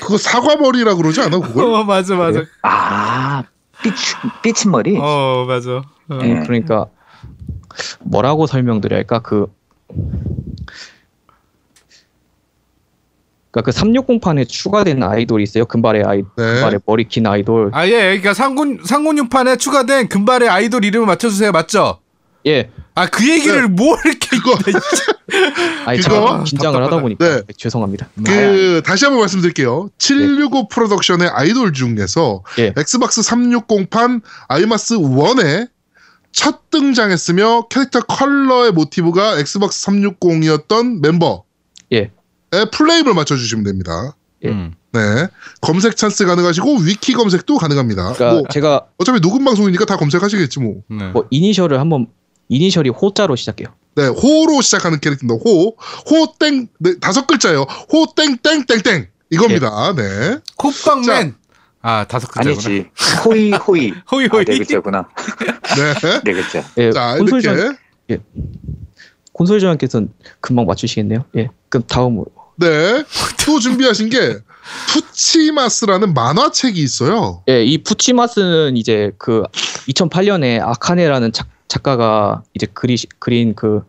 [0.00, 1.64] 그거 사과머리라 그러지 않아 그걸?
[1.64, 3.44] 어 맞아 맞아 아,
[3.82, 4.96] 삐치, 삐친 머리?
[4.98, 5.82] 어 맞아 어.
[6.12, 6.40] 음, 네.
[6.46, 6.86] 그러니까
[8.00, 9.46] 뭐라고 설명드려야 할까 그
[13.50, 15.64] 그러니까 그 360판에 추가된 아이돌이 있어요.
[15.64, 16.24] 금발의 아이 네.
[16.36, 17.70] 금발의 머리 긴 아이돌.
[17.74, 21.98] 아 예 그러니까 상군 상군육판에 추가된 금발의 아이돌 이름을 맞춰주세요 맞죠?
[22.46, 22.70] 예.
[23.00, 24.58] 아 그 얘기를 뭘 이렇게 그거
[25.86, 26.02] 아니 그거?
[26.02, 27.02] 제가 긴장을 하다 답답하다.
[27.02, 27.42] 보니까 네.
[27.56, 28.08] 죄송합니다.
[28.24, 29.88] 그 다시 한번 말씀드릴게요.
[29.98, 32.74] 765 프로덕션의 아이돌 중에서 예.
[32.76, 35.68] 엑스박스 360판 아이마스 1에
[36.32, 41.40] 첫 등장했으며 캐릭터 컬러의 모티브가 엑스박스 360이었던 멤버의
[41.92, 42.10] 예.
[42.72, 44.14] full name을 맞춰주시면 됩니다.
[44.44, 44.48] 예.
[44.48, 44.74] 음.
[44.92, 45.00] 네.
[45.60, 48.12] 검색 찬스 가능하시고 위키 검색도 가능합니다.
[48.14, 50.82] 그러니까 뭐 제가 어차피 녹음 방송이니까 다 검색하시겠지 뭐.
[50.88, 51.08] 네.
[51.12, 52.08] 뭐 이니셜을 한번
[52.50, 53.68] 이니셜이 호자로 시작해요.
[53.94, 55.42] 네, 호로 시작하는 캐릭터입니다.
[55.42, 55.76] 호,
[56.10, 57.62] 호땡, 네, 다섯 글자예요.
[57.92, 59.94] 호땡땡땡땡 이겁니다.
[59.96, 60.38] 네.
[60.56, 61.36] 콧방맨
[61.82, 62.90] 아 다섯 글자구나 아니지.
[63.24, 63.92] 호이, 호이.
[64.12, 65.08] 호이 아, 호이 네 글자구나.
[65.76, 66.20] 네.
[66.24, 66.64] 네 글자.
[66.76, 66.90] 예.
[66.90, 67.76] 자, 콘솔전
[68.08, 68.24] 이렇게.
[69.32, 71.24] 콘솔전께서는 금방 맞추시겠네요.
[71.36, 71.48] 예.
[71.68, 72.26] 그럼 다음으로
[72.56, 73.04] 네.
[73.46, 74.38] 또 준비하신 게
[74.88, 77.42] 푸치마스라는 만화책이 있어요.
[77.48, 79.44] 예, 이 푸치마스는 이제 그
[79.88, 83.82] 2008년에 아카네라는 작, 작가가 이제 그리, 그린 그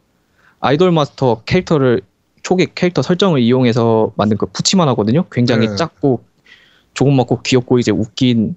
[0.59, 2.01] 아이돌 마스터 캐릭터를
[2.43, 5.25] 초기 캐릭터 설정을 이용해서 만든 그 푸치만 하거든요.
[5.31, 5.75] 굉장히 네.
[5.75, 6.23] 작고
[6.93, 8.55] 조그맣고 귀엽고 이제 웃긴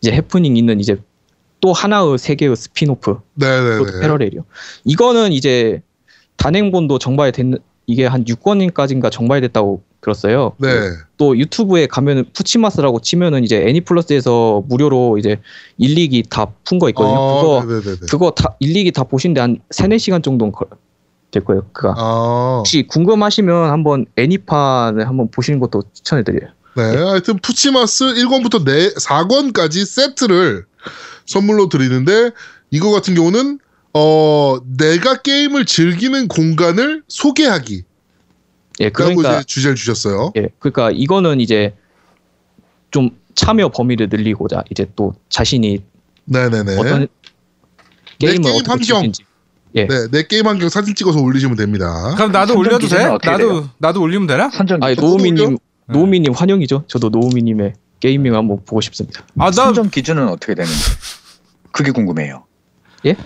[0.00, 0.96] 이제 해프닝 있는 이제
[1.60, 3.78] 또 하나의 세계의 스피노프 네네네.
[3.78, 4.44] 그것도 parallel이요.
[4.84, 5.80] 이거는 이제
[6.36, 10.52] 단행본도 정발됐는 이게 한 6권까지인가 정발됐다고 들었어요.
[10.58, 10.68] 네.
[11.16, 15.40] 또 유튜브에 가면은 푸치마스라고 치면은 이제 애니플러스에서 무료로 이제
[15.78, 17.14] 1, 2기 다 푼 거 있거든요.
[17.16, 17.96] 아, 그거 네네네.
[18.10, 20.68] 그거 다 1, 2기 다 보시는데 한 3, 4시간 정도는 걸-
[21.30, 21.64] 될 거예요.
[21.72, 26.50] 그가 아, 혹시 궁금하시면 한번 애니판을 한번 보시는 것도 추천해 드려요.
[26.76, 26.82] 네.
[26.82, 28.64] 하여튼 푸치마스 1권부터
[29.00, 30.64] 4, 4권까지 세트를
[31.26, 32.30] 선물로 드리는데
[32.70, 33.58] 이거 같은 경우는
[33.94, 37.84] 어 내가 게임을 즐기는 공간을 소개하기.
[38.80, 40.32] 예, 그러니까 이제 주제를 주셨어요.
[40.36, 41.74] 예, 그러니까 이거는 이제
[42.90, 45.84] 좀 참여 범위를 늘리고자 이제 또 자신이
[46.24, 46.76] 네네네.
[46.76, 47.06] 어떤
[48.18, 49.12] 게임을 게임 어떻게 환경.
[49.76, 49.86] 예.
[49.86, 52.14] 네, 내 게임 환경 사진 찍어서 올리시면 됩니다.
[52.16, 53.04] 그럼 나도 올려도 돼?
[53.06, 53.70] 나도 돼요?
[53.78, 54.50] 나도 올리면 되나?
[54.50, 55.56] 선정 아니 노우미님 네.
[55.92, 56.84] 노우미님 환영이죠.
[56.88, 59.24] 저도 노우미님의 게이밍 한번 보고 싶습니다.
[59.38, 60.74] 아 나 선정 기준은 어떻게 되는지
[61.72, 62.44] 그게 궁금해요.
[63.06, 63.16] 예?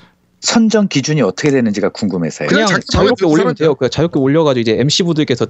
[0.40, 2.48] 선정 기준이 어떻게 되는지가 궁금해서요.
[2.48, 3.54] 그냥 그냥 자유롭게 올리면.
[3.54, 3.74] 돼요.
[3.74, 5.46] 그 자유롭게 올려가지고 이제 MC 분들께서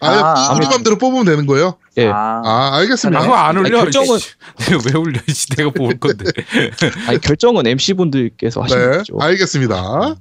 [0.00, 0.06] 아,
[0.50, 0.70] 아, 우리 아.
[0.70, 1.74] 맘대로 뽑으면 되는 거예요?
[1.96, 2.06] 예.
[2.06, 3.18] 아, 아, 알겠습니다.
[3.18, 3.80] 아, 그거 안 올려.
[3.80, 4.28] 아니, 결정은- 씨.
[4.70, 5.20] 내가 왜 올려?
[5.26, 6.24] 씨, 내가 볼 건데.
[7.08, 9.16] 아니 결정은 MC 분들께서 하시는 네, 거죠.
[9.20, 10.14] 알겠습니다.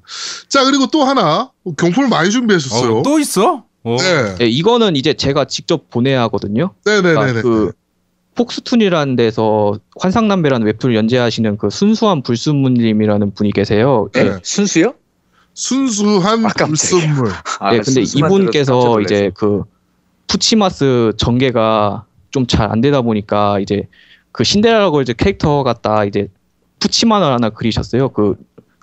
[0.49, 2.97] 자, 그리고 또 하나 경품을 많이 준비하셨어요.
[2.99, 3.65] 어, 또 있어?
[3.84, 3.97] 어.
[3.99, 6.74] 네, 예, 이거는 이제 제가 직접 보내야 하거든요.
[6.84, 7.13] 네네네.
[7.13, 7.72] 그러니까 그
[8.38, 14.08] 폭스툰이라는 데서 환상남배라는 웹툰을 연재하시는 그 순수한 불순물님이라는 분이 계세요.
[14.14, 14.24] 네.
[14.24, 14.40] 네?
[14.44, 14.94] 순수요?
[15.54, 16.50] 순수한 아.
[16.50, 17.30] 불순물.
[17.60, 19.32] 아, 네, 근데 이분께서 이제.
[19.36, 19.64] 그
[20.28, 23.88] 푸치마스 전개가 좀 잘 안 되다 보니까 이제
[24.32, 26.28] 그 신데렐라 걸즈 캐릭터 같다 이제
[26.80, 28.10] 푸치만을 하나 그리셨어요.
[28.10, 28.36] 그,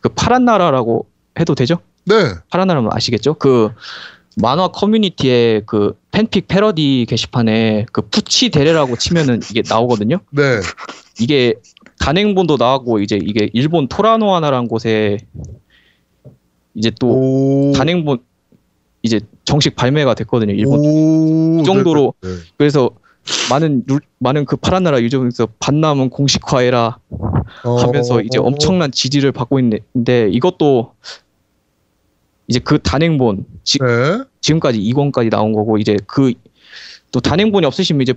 [0.03, 1.07] 그 파란 나라라고
[1.39, 1.77] 해도 되죠?
[2.07, 2.15] 네,
[2.51, 3.35] 파란 나라면 아시겠죠?
[3.35, 3.71] 그
[4.41, 10.19] 만화 커뮤니티에 그 팬픽 패러디 게시판에 그 푸치 데레라고 치면은 이게 나오거든요.
[10.31, 10.61] 네.
[11.21, 11.55] 이게
[12.01, 15.19] 단행본도 나오고 이제 이게 일본 토라노아나라는 곳에
[16.75, 17.73] 이제 또 오.
[17.73, 18.19] 단행본
[19.03, 20.53] 이제 정식 발매가 됐거든요.
[20.55, 21.57] 일본 오.
[21.59, 22.41] 그 정도로 네, 네, 네.
[22.57, 22.91] 그래서
[23.51, 26.99] 많은 루- 많은 그 파란 나라 유저분께서 반남은 공식화해라
[27.63, 30.93] 하면서 어, 이제 엄청난 지지를 받고 있는데 이것도
[32.47, 34.23] 이제 그 단행본 지, 네.
[34.41, 36.33] 지금까지 2권까지 나온 거고 이제 그
[37.15, 38.13] 또 단행본이 없으시면 이제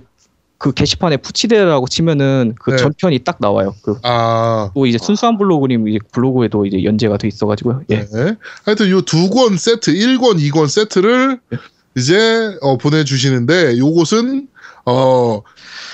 [0.58, 2.76] 그 게시판에 푸치데라고 치면은 그 네.
[2.78, 3.76] 전편이 딱 나와요.
[3.82, 4.72] 그 아.
[4.74, 7.82] 또 이제 순수한 블로그님 이제 블로그에도 이제 연재가 돼 있어가지고요.
[7.90, 8.00] 예.
[8.00, 8.34] 네.
[8.64, 11.58] 하여튼 요 두 권 세트, 1권, 2권 세트를 네.
[11.96, 14.48] 이제 어, 보내주시는데 요것은
[14.84, 15.42] 어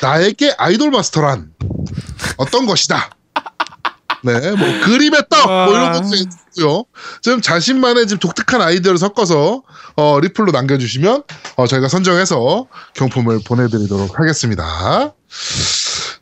[0.01, 1.53] 나에게 아이돌 마스터란
[2.39, 3.11] 어떤 것이다.
[4.25, 6.85] 네, 뭐 그림의 떡, 뭐 이런 것도 있고요.
[7.21, 9.63] 지금 자신만의 지금 독특한 아이디어를 섞어서
[9.97, 11.23] 어, 리플로 남겨주시면
[11.57, 15.13] 어, 저희가 선정해서 경품을 보내드리도록 하겠습니다.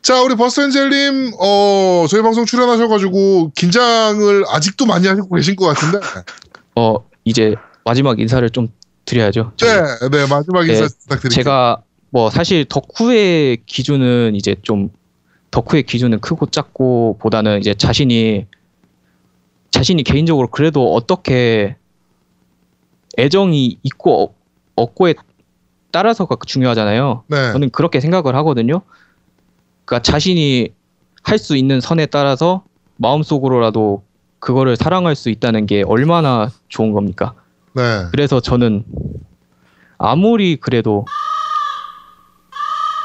[0.01, 5.99] 자, 우리 버스엔젤님, 어, 저희 방송 출연하셔가지고 긴장을 아직도 많이 하고 계신 것 같은데.
[6.75, 8.67] 어 이제 마지막 인사를 좀
[9.05, 9.53] 드려야죠.
[9.61, 11.29] 네, 네 마지막 인사 네, 부탁드립니다.
[11.29, 14.89] 제가 뭐 사실 덕후의 기준은 이제 좀
[15.53, 18.47] 덕후의 기준은 크고 작고 보다는 이제 자신이
[19.69, 21.75] 자신이 개인적으로 그래도 어떻게
[23.19, 24.35] 애정이 있고 어-
[24.75, 25.13] 없고에
[25.91, 27.23] 따라서가 중요하잖아요.
[27.27, 28.81] 네, 저는 그렇게 생각을 하거든요.
[29.85, 30.69] 그러니까 자신이
[31.21, 32.63] 할 수 있는 선에 따라서
[32.97, 34.03] 마음속으로라도
[34.39, 37.35] 그거를 사랑할 수 있다는 게 얼마나 좋은 겁니까?
[37.75, 37.81] 네.
[38.11, 38.83] 그래서 저는
[39.99, 41.05] 아무리 그래도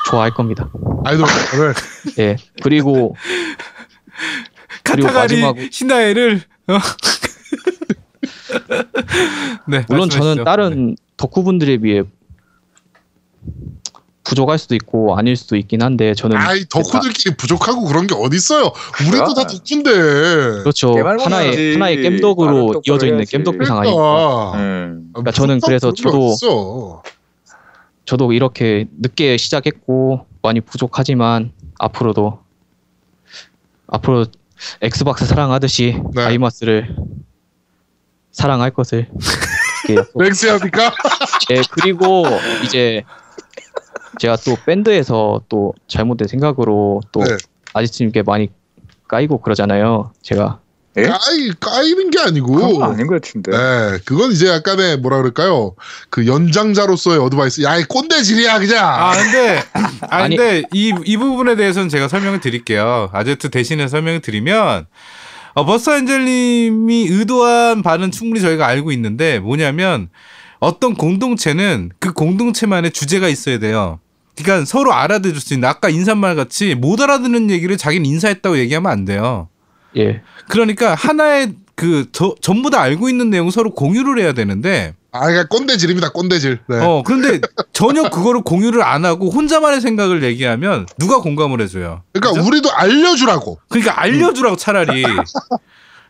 [0.08, 0.70] 좋아할 겁니다.
[1.04, 1.28] 아이돌을
[2.18, 2.36] 예.
[2.62, 3.14] 그리고
[4.82, 6.78] 그리고 카타가리 마지막으로- 신나해를 어.
[9.68, 10.18] 네, 물론 말씀하시죠.
[10.18, 12.02] 저는 다른 덕후분들에 비해
[14.24, 18.72] 부족할 수도 있고 아닐 수도 있긴 한데 저는 아이 덕후들끼리 부족하고 그런 게 어딨어요.
[19.08, 19.46] 우리도 다 그럼.
[19.46, 19.90] 덕후인데.
[20.62, 20.92] 그렇죠.
[20.94, 21.72] 하나의 해야지.
[21.74, 23.24] 하나의 겜덕으로 이어져 있는.
[23.24, 24.02] 겜덕 비상 아닙니까?
[24.02, 24.52] 그러니까.
[24.58, 25.10] 음.
[25.14, 27.02] 그러니까 저는 그래서 저도- 어딨어.
[28.08, 32.38] 저도 이렇게 늦게 시작했고 많이 부족하지만 앞으로도
[33.86, 34.24] 앞으로
[34.80, 36.22] 엑스박스 사랑하듯이 네.
[36.22, 36.96] 아이마스를
[38.32, 39.10] 사랑할 것을
[40.14, 40.94] 렉스합니까?
[41.52, 42.24] 예, 그리고
[42.64, 43.02] 이제
[44.18, 47.36] 제가 또 밴드에서 또 잘못된 생각으로 또 네.
[47.74, 48.48] 아지트님께 많이
[49.06, 50.14] 까이고 그러잖아요.
[50.22, 50.67] 제가 예?
[51.06, 52.82] 까이 까이는 게 아니고.
[52.84, 53.50] 아닌 것 같은데.
[53.50, 55.74] 네, 그건 이제 약간의 뭐라 그럴까요?
[56.10, 57.62] 그 연장자로서의 advice.
[57.62, 58.84] 야, 이 꼰대질이야 그냥.
[58.84, 59.62] 아 근데
[60.10, 63.10] 아 근데 이 이 부분에 대해서는 제가 설명을 드릴게요.
[63.12, 64.86] 아제트 대신에 설명을 드리면
[65.54, 70.08] 어, 버스 엔젤님이 의도한 바는 충분히 저희가 알고 있는데 뭐냐면
[70.60, 74.00] 어떤 공동체는 그 공동체만의 주제가 있어야 돼요.
[74.36, 79.04] 그러니까 서로 알아들을 수 있는 아까 인사말 같이 못 알아듣는 얘기를 자기는 인사했다고 얘기하면 안
[79.04, 79.48] 돼요.
[79.96, 85.20] 예, 그러니까 하나의 그 저- 전부 다 알고 있는 내용 서로 공유를 해야 되는데 아,
[85.26, 86.10] 그러니까 꼰대질입니다.
[86.10, 86.58] 꼰대질.
[86.68, 86.76] 네.
[86.80, 87.40] 어 그런데
[87.72, 92.02] 전혀 그거를 공유를 안 하고 혼자만의 생각을 얘기하면 누가 공감을 해줘요.
[92.12, 92.46] 그러니까 그죠?
[92.46, 93.58] 우리도 알려주라고.
[93.68, 95.02] 그러니까 알려주라고 차라리.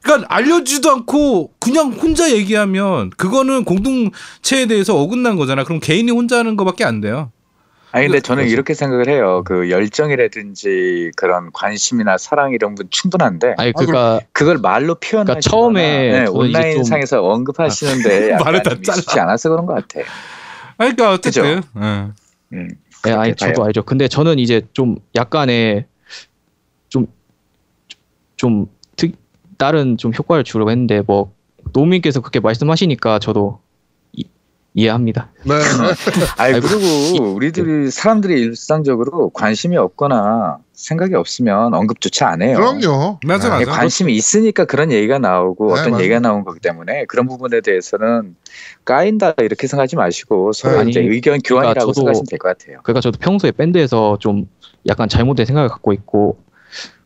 [0.03, 5.65] 그러니까 알려주지도 않고 그냥 혼자 얘기하면 그거는 공동체에 대해서 어긋난 거잖아.
[5.65, 7.31] 그럼 개인이 혼자 하는 거밖에 안 돼요.
[7.93, 8.53] 아니 근데 그- 저는 그렇죠.
[8.53, 9.43] 이렇게 생각을 해요.
[9.47, 15.83] 그 열정이라든지 그런 관심이나 사랑 이런 분 충분한데 아니 그러니까 그걸 말로 표현하시거나 그러니까 처음에
[16.21, 20.07] 네, 저는 이제 온라인 좀- 상에서 언급하시는데 말을 약간 다좀 익숙지 않아서 그런 것 같아.
[20.77, 21.63] 아니, 그러니까 어쨌든?
[21.77, 22.15] 응.
[22.53, 22.69] 음,
[23.05, 23.65] 네, 아니 저도.
[23.65, 23.83] 알죠.
[23.85, 25.87] 근데 저는 이제 좀 약간의
[28.37, 28.67] 좀좀
[28.97, 29.13] 특,
[29.57, 31.33] 다른 좀 효과를 주려고 했는데 뭐
[31.73, 33.68] 노민께서 그렇게 말씀하시니까 저도 이,
[34.83, 35.29] 이해합니다.
[35.45, 35.55] 네.
[36.39, 42.57] 아니 그리고 우리들이 사람들이 일상적으로 관심이 없거나 생각이 없으면 언급조차 안 해요.
[42.57, 43.19] 그럼요.
[43.27, 43.55] 맞아, 네.
[43.55, 43.61] 맞아.
[43.61, 46.05] 예, 관심이 있으니까 그런 얘기가 나오고 네, 어떤 맞아요.
[46.05, 48.37] 얘기가 나온 거기 때문에 그런 부분에 대해서는
[48.85, 52.79] 까인다 이렇게 생각하지 마시고 서로 아니, 이제 의견 교환이라고 그러니까 저도- 생각하시면 될 것 같아요.
[52.85, 54.47] 그러니까 저도 평소에 밴드에서 좀
[54.87, 56.39] 약간 잘못된 생각을 갖고 있고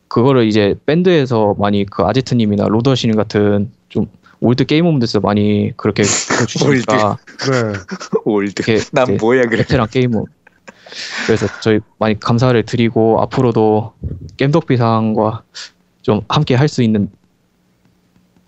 [0.09, 4.07] 그거를 이제 밴드에서 많이 그 아제트님이나 로더신 같은 좀
[4.43, 6.03] old 게이머분들께서 많이 그렇게
[6.37, 7.17] 보여주시니까
[7.51, 7.73] 네.
[8.27, 8.63] old.
[8.67, 9.59] 이렇게 난 이제 뭐야 그래.
[9.59, 10.25] 베테랑 게이머
[11.27, 13.95] 그래서 저희 많이 감사를 드리고 앞으로도
[14.37, 15.45] 겜덕비상과
[16.03, 17.09] 좀 함께 할 수 있는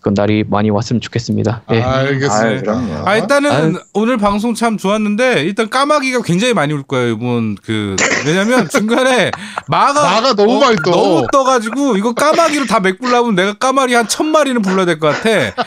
[0.04, 1.62] 그런 날이 많이 왔으면 좋겠습니다.
[1.72, 1.80] 예.
[1.80, 2.36] 알겠습니다.
[2.46, 3.08] 아유, 그럼요.
[3.08, 3.78] 아 일단은 아유.
[3.94, 7.96] 오늘 방송 참 좋았는데 일단 까마귀가 굉장히 많이 올 거예요 이번 그
[8.26, 9.30] 왜냐면 중간에
[9.66, 10.90] 마가 마가 너무 많이 떠.
[10.90, 15.64] 너무 떠가지고 이거 까마귀를 다 메꾸려면 내가 까마귀 한 천 마리는 불러야 될 것 같아.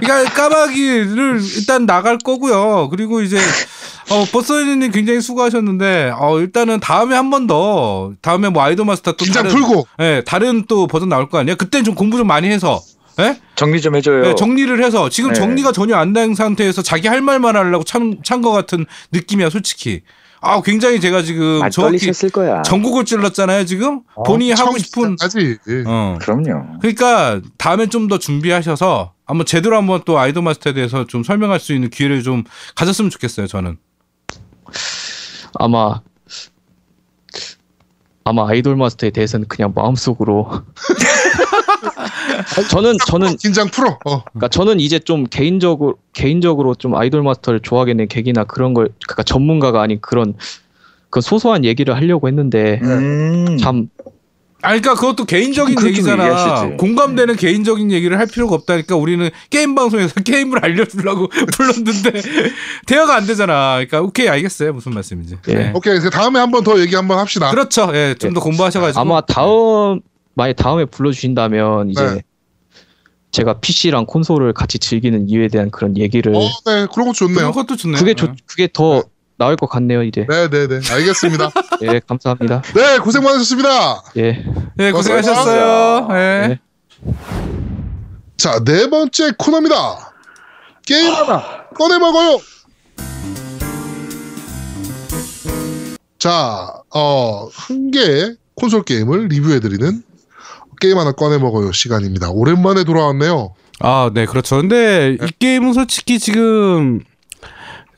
[0.00, 2.90] 그러니까 까마귀를 일단 나갈 거고요.
[2.90, 3.38] 그리고 이제
[4.10, 9.24] 어 버스님 굉장히 수고하셨는데 어 일단은 다음에 한 번 더 다음에 뭐 아이돌 마스터 또
[9.24, 9.86] 긴장 다른 풀고.
[10.00, 11.54] 예 다른 또 버전 나올 거 아니야?
[11.54, 12.80] 그땐 좀 공부 좀 많이 해서
[13.20, 13.40] 예?
[13.56, 14.22] 정리 좀 해줘요.
[14.22, 15.34] 네, 정리를 해서 지금 네.
[15.40, 20.02] 정리가 전혀 안 된 상태에서 자기 할 말만 하려고 찬것 같은 느낌이야 솔직히.
[20.40, 22.12] 아 굉장히 제가 지금 많이 정확히.
[22.64, 25.16] 전국을 찔렀잖아요 지금 본인이 하고 싶은.
[25.20, 25.58] 하지.
[25.86, 26.16] 어.
[26.20, 26.78] 그럼요.
[26.80, 31.74] 그러니까 다음에 좀 더 준비하셔서 한번 제대로 한번 또 아이돌 마스터에 대해서 좀 설명할 수
[31.74, 32.44] 있는 기회를 좀
[32.76, 33.78] 가졌으면 좋겠어요 저는.
[35.54, 36.00] 아마
[38.24, 40.48] 아마 아이돌 마스터에 대해서는 그냥 마음속으로
[42.62, 43.98] 저는 저는 긴장 풀어.
[44.04, 44.24] 어.
[44.24, 49.22] 그러니까 저는 이제 좀 개인적으로 개인적으로 좀 아이돌 마스터를 좋아하게 된 계기나 그런 걸 그러니까
[49.22, 50.34] 전문가가 아닌 그런
[51.10, 53.56] 그 소소한 얘기를 하려고 했는데 음.
[53.58, 53.88] 참
[54.60, 56.24] 아 그러니까 그것도 개인적인 얘기잖아.
[56.24, 56.76] 얘기하시지.
[56.78, 62.22] 공감되는 개인적인 얘기를 할 필요가 없다니까 우리는 게임 방송에서 게임을 알려주려고 불렀는데
[62.86, 63.74] 대화가 안 되잖아.
[63.74, 65.36] 그러니까 오케이 알겠어요 무슨 말씀인지.
[65.48, 65.54] 예.
[65.54, 65.72] 네.
[65.74, 66.00] 오케이.
[66.00, 67.50] 그 다음에 한번 더 얘기 한번 합시다.
[67.50, 67.90] 그렇죠.
[67.94, 70.00] 예, 좀더 공부하셔가지고 아마 다음
[70.34, 72.22] 만약 다음에 불러주신다면 이제 네.
[73.30, 77.36] 제가 PC랑 콘솔을 같이 즐기는 이유에 대한 그런 얘기를 어, 네, 그런 거 좋네요.
[77.36, 77.98] 그런 것도 좋네요.
[77.98, 78.32] 그게 좋 네.
[78.46, 79.02] 그게 더
[79.36, 80.26] 나을 것 같네요 이제.
[80.28, 80.80] 네, 네, 네.
[80.90, 81.50] 알겠습니다.
[81.82, 82.62] 예 감사합니다.
[82.74, 84.02] 네, 고생 많으셨습니다.
[84.16, 84.44] 예.
[84.76, 86.08] 네, 고생하셨어요.
[86.08, 86.48] 네.
[86.48, 86.60] 네.
[88.36, 90.12] 자, 네 번째 코너입니다.
[90.86, 92.40] 게임 하나 꺼내 먹어요.
[96.18, 100.02] 자, 어, 한 개의 콘솔 게임을 리뷰해드리는
[100.80, 102.30] 게임 하나 꺼내 먹어요 시간입니다.
[102.30, 103.54] 오랜만에 돌아왔네요.
[103.80, 104.56] 아, 네, 그렇죠.
[104.56, 107.00] 근데 이 게임은 솔직히 지금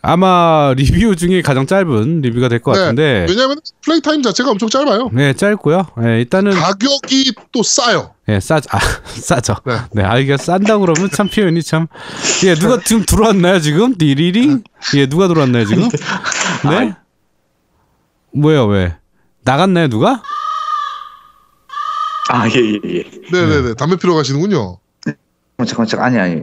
[0.02, 2.80] 아마 리뷰 중에 가장 짧은 리뷰가 될것 네.
[2.80, 3.26] 같은데.
[3.28, 5.10] 왜냐하면 play time 자체가 엄청 짧아요.
[5.12, 5.86] 네, 짧고요.
[6.02, 8.14] 네, 일단은 가격이 또 싸요.
[8.26, 9.56] 네, 싸, 아, 싸죠.
[9.66, 9.76] 네.
[9.92, 11.86] 네, 아, 이게 싼다 그러면 참 표현이 참.
[12.44, 13.94] 예, 누가 지금 들어왔나요, 지금?
[13.96, 14.62] 디리링?
[14.96, 15.88] 예, 누가 들어왔나요, 지금?
[16.70, 16.94] 네?
[18.32, 18.96] 뭐예요, 왜?
[19.44, 20.22] 나갔나요, 누가?
[22.32, 23.04] 아, 예, 예, 예.
[23.32, 23.74] 네네 네.
[23.74, 24.78] 담배 피러 가시는군요.
[25.04, 26.06] 잠깐만, 잠깐만, 잠깐.
[26.06, 26.42] 아니, 아니.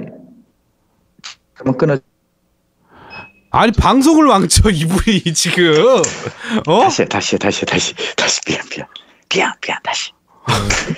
[1.54, 1.98] 한번 끊어.
[3.50, 6.02] 아니, 방송을 왕쳐, 이분이 지금.
[6.68, 6.82] 어?
[6.82, 8.88] 다시, 해, 다시, 해, 다시, 해, 다시, 다시, 미안, 미안.
[9.30, 10.12] 미안, 미안, 다시.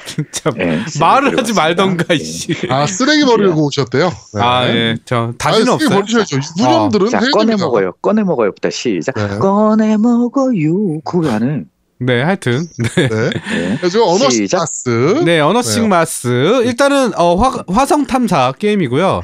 [0.05, 0.51] 진짜.
[0.59, 1.53] 예, 말을 하지.
[1.53, 2.15] 말던가, 예.
[2.15, 2.55] 이씨.
[2.69, 4.09] 아 쓰레기 버리고 오셨대요.
[4.35, 4.41] 네.
[4.41, 4.97] 아, 예.
[5.05, 5.99] 저, 다시는 쓰레기 없어요.
[5.99, 6.39] 버리셔야죠.
[6.57, 7.65] 무념들은 자, 해야 꺼내 됩니다.
[7.65, 7.93] 먹어요.
[8.01, 9.15] 꺼내 먹어요 부터 시작.
[9.15, 9.39] 네.
[9.39, 11.01] 꺼내 먹어요.
[11.01, 11.67] 그거 하는.
[12.01, 12.65] 네, 하여튼.
[12.95, 13.09] 네.
[13.09, 13.29] 네.
[13.29, 13.77] 네.
[13.77, 15.21] 그래서 Unearthing Mars.
[15.25, 16.63] 네, Unearthing Mars.
[16.65, 19.23] 일단은 어, 화, 화성 탐사 게임이고요.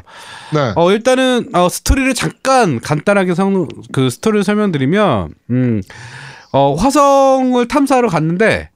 [0.53, 0.73] 네.
[0.75, 5.81] 어, 일단은 어, 스토리를 잠깐 간단하게 성, 그 스토리를 설명드리면 음.
[6.51, 8.69] 어, 화성을 탐사하러 갔는데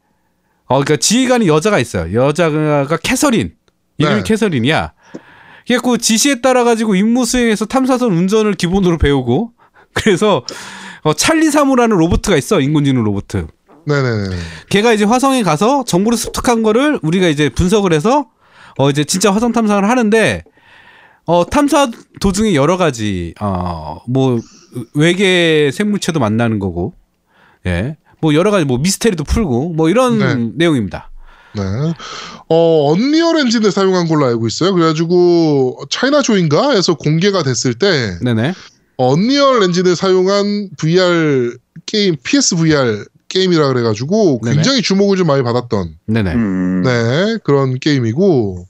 [0.66, 2.14] 어, 그러니까 지휘관이 여자가 있어요.
[2.14, 3.54] 여자가 캐서린.
[3.97, 4.24] 이름이 네.
[4.24, 4.93] 캐서린이야.
[5.68, 9.52] 그래갖고 지시에 따라 가지고 임무 수행해서 탐사선 운전을 기본으로 배우고
[9.93, 10.45] 그래서
[11.04, 13.28] 어, 찰리 사무라는 로봇가 있어 인공지능 로봇.
[13.86, 14.36] 네네네.
[14.69, 18.27] 걔가 이제 화성에 가서 정보를 습득한 거를 우리가 이제 분석을 해서
[18.77, 20.43] 어 이제 진짜 화성 탐사를 하는데
[21.25, 21.89] 어 탐사
[22.21, 24.39] 도중에 여러 가지 어뭐
[24.93, 26.93] 외계 생물체도 만나는 거고
[27.65, 27.97] 예.
[28.21, 30.36] 뭐 여러 가지 뭐 미스테리도 풀고 뭐 이런 네.
[30.55, 31.09] 내용입니다.
[31.55, 31.63] 네.
[32.49, 34.73] 어, 언리얼 엔진을 사용한 걸로 알고 있어요.
[34.73, 38.53] 그래가지고, 차이나 조인가에서 공개가 됐을 때, 네네.
[38.97, 44.55] Unreal Engine을 사용한 VR 게임, PSVR 게임이라 그래가지고, 네네.
[44.55, 46.34] 굉장히 주목을 좀 많이 받았던, 네네.
[46.34, 46.82] 음.
[46.84, 48.65] 네, 그런 게임이고,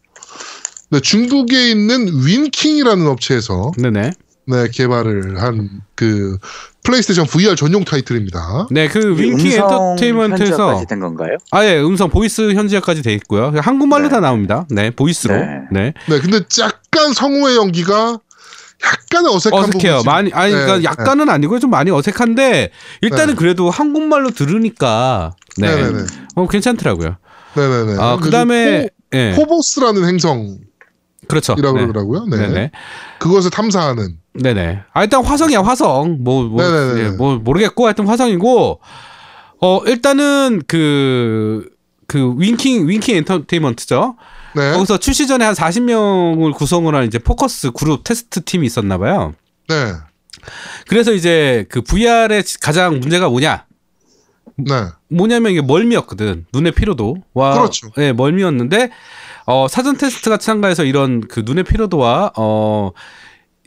[0.91, 4.11] 네, 중국에 있는 윈킹이라는 업체에서, 네네.
[4.47, 6.37] 네, 개발을 한, 그,
[6.83, 8.67] 플레이스테이션 VR 전용 타이틀입니다.
[8.71, 11.35] 네, 그 음성 엔터테인먼트에서 된 건가요?
[11.51, 13.51] 아 예 음성 보이스 현지화까지 돼 있고요.
[13.57, 14.09] 한국말로 네.
[14.09, 14.65] 다 나옵니다.
[14.71, 15.35] 네, 보이스로.
[15.35, 15.45] 네.
[15.71, 15.93] 네.
[16.07, 18.19] 네, 근데 약간 성우의 연기가
[18.83, 20.03] 약간 어색한 어색해요.
[20.05, 22.71] 많이 아니 네, 그러니까 약간은 아니고 좀 많이 어색한데
[23.01, 23.35] 일단은 네.
[23.35, 25.75] 그래도 한국말로 들으니까 네.
[25.75, 26.03] 네네네.
[26.35, 27.17] 어 괜찮더라고요.
[27.55, 27.95] 네네네.
[27.99, 29.33] 아, 그다음에 예.
[29.35, 30.59] 포, 포보스라는 행성이라고
[31.27, 31.55] 그렇죠.
[31.55, 31.61] 네.
[31.61, 32.25] 그러더라고요.
[32.25, 32.37] 네.
[32.37, 32.71] 네네.
[33.19, 34.17] 그것을 탐사하는.
[34.33, 34.83] 네네.
[34.93, 36.19] 아 일단 화성이야, 화성.
[36.21, 37.01] 뭐, 뭐, 네네네.
[37.01, 38.79] 예, 뭐 모르겠고 하여튼 화성이고
[39.61, 44.15] 어 일단은 그그 윙킹 윙킹 엔터테인먼트죠.
[44.55, 44.71] 네.
[44.73, 49.33] 거기서 출시 전에 한 40명을 구성을 한 이제 포커스 그룹 테스트 팀이 있었나 봐요.
[49.67, 49.93] 네.
[50.87, 53.65] 그래서 이제 그 VR의 가장 문제가 뭐냐?
[54.57, 54.73] 네.
[55.09, 56.45] 뭐냐면 이게 멀미였거든.
[56.53, 57.89] 눈의 피로도와 그렇죠.
[57.97, 58.89] 예, 멀미였는데
[59.45, 62.91] 어 사전 테스트가 참가해서 이런 그 눈의 피로도와 어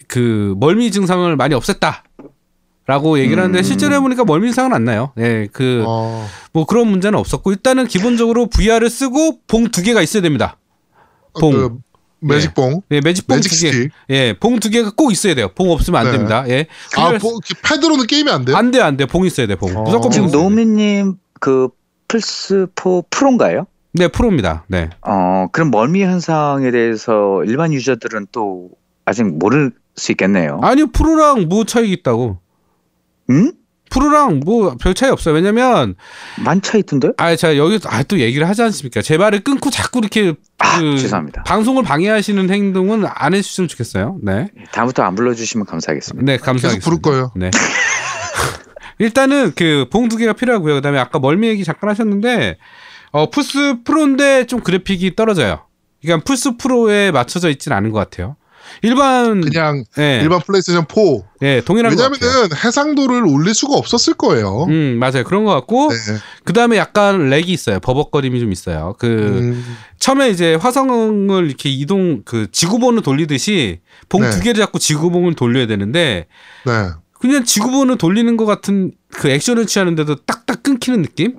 [0.09, 2.03] 그 멀미 증상을 많이 없앴다
[2.87, 3.62] 라고 얘기를 하는데 음.
[3.62, 5.12] 실제로 해보니까 멀미 증상은 안 나요.
[5.16, 10.59] 예, 그뭐 어, 그런 문제는 없었고 일단은 기본적으로 VR을 쓰고 봉 두 개가 있어야 됩니다.
[11.41, 11.53] 봉.
[11.53, 11.78] 그
[12.20, 12.83] 매직봉.
[12.93, 13.89] 예, 매직봉 매직 두 개.
[14.11, 15.49] 예, 봉 두 개가 꼭 있어야 돼요.
[15.55, 16.12] 봉 없으면 안 네.
[16.12, 16.45] 됩니다.
[16.49, 16.66] 예.
[16.97, 18.57] 아, 이렇게 패드로는 게임이 안 돼요?
[18.57, 19.07] 안 돼, 안 돼.
[19.07, 19.76] 봉 있어야 돼, 봉.
[19.76, 19.83] 어.
[19.83, 20.30] 무조건 봉 지금.
[20.30, 21.68] 노미님 그
[22.07, 23.66] 플스 4 프로인가요?
[23.95, 24.64] 네, 프로입니다.
[24.68, 24.89] 네.
[25.03, 28.70] 어, 그럼 멀미 현상에 대해서 일반 유저들은 또
[29.05, 30.61] 아직 모를 수 있겠네요.
[30.62, 32.39] 아니, 프로랑 뭐 차이 있다고.
[33.30, 33.53] 응?
[33.93, 35.34] 프로랑 뭐 별 차이 없어요.
[35.34, 35.95] 왜냐면
[36.43, 37.11] 만차 있던데?
[37.18, 39.03] 아 제가 여기서 아, 또 얘기를 하지 않습니까?
[39.03, 41.43] 제 말을 끊고 자꾸 이렇게 아, 그 죄송합니다.
[41.43, 44.18] 방송을 방해하시는 행동은 안 해주셨으면 좋겠어요.
[44.22, 46.24] 네, 다음부터 안 불러주시면 감사하겠습니다.
[46.24, 46.84] 네 감사하겠습니다.
[46.84, 47.32] 부를 거예요.
[47.36, 47.51] 네.
[48.99, 50.74] 일단은 그 봉 두 개가 필요하고요.
[50.76, 52.57] 그다음에 아까 멀미 얘기 잠깐 하셨는데
[53.11, 55.66] 어 플스 프로인데 좀 그래픽이 떨어져요.
[56.03, 58.36] 그러니까 플스 프로에 맞춰져 있진 않은 것 같아요.
[58.83, 60.97] 일반 그냥 예, 일반 플레이스테이션 4.
[61.43, 61.93] 예 동일한.
[61.93, 62.21] 왜냐면은
[62.65, 64.65] 해상도를 올릴 수가 없었을 거예요.
[64.69, 65.97] 음 맞아요 그런 것 같고 네.
[66.45, 72.51] 그다음에 약간 lag이 있어요 버벅거림이 좀 있어요 그 음, 처음에 이제 화성을 이렇게 이동 그
[72.51, 74.31] 지구본을 돌리듯이 봉 네.
[74.31, 76.27] 두 개를 잡고 지구본을 돌려야 되는데
[76.65, 76.73] 네.
[77.23, 81.37] 그냥 지구본을 돌리는 것 같은 그 액션을 취하는데도 딱딱 끊기는 느낌?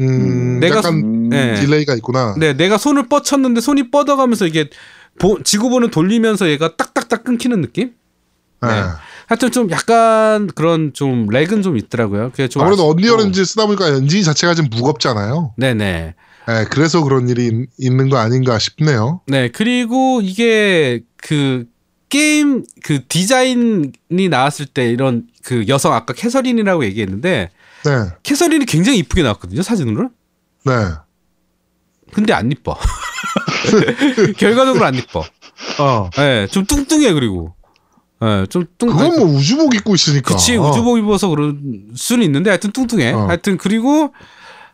[0.00, 1.54] 음, 내가 약간 음, 네.
[1.54, 2.34] delay가 있구나.
[2.38, 4.68] 네, 내가 손을 뻗쳤는데 손이 뻗어가면서 이게
[5.18, 7.92] 보, 지구본을 돌리면서 얘가 딱딱딱 끊기는 느낌?
[8.62, 8.68] 네.
[8.68, 8.82] 네.
[9.28, 12.30] 하여튼 좀 약간 그런 좀 lag은 좀 있더라고요.
[12.30, 12.92] 그게 좀 아무래도 아쉽고.
[12.92, 15.54] Unreal Engine 쓰다 보니까 엔진 자체가 좀 무겁잖아요.
[15.56, 16.14] 네네.
[16.48, 19.20] 네, 그래서 그런 일이 있- 있는 거 아닌가 싶네요.
[19.26, 21.66] 네 그리고 이게 그
[22.08, 27.50] 게임 그 디자인이 나왔을 때 이런 그 여성 아까 캐서린이라고 얘기했는데
[27.84, 27.90] 네,
[28.22, 30.10] 캐서린이 굉장히 이쁘게 나왔거든요 사진으로.
[30.64, 30.72] 네.
[32.12, 32.78] 근데 안 이뻐.
[34.38, 35.24] 결과적으로 안 이뻐.
[35.78, 36.10] 어.
[36.18, 37.54] 예, 좀 뚱뚱해 그리고.
[38.22, 38.88] 예, 좀 뚱.
[38.88, 40.34] 그건 뭐 우주복 입고 있으니까.
[40.34, 43.12] 그치 우주복 입어서 그런 수는 있는데 하여튼 뚱뚱해.
[43.12, 43.26] 어.
[43.28, 44.12] 하여튼 그리고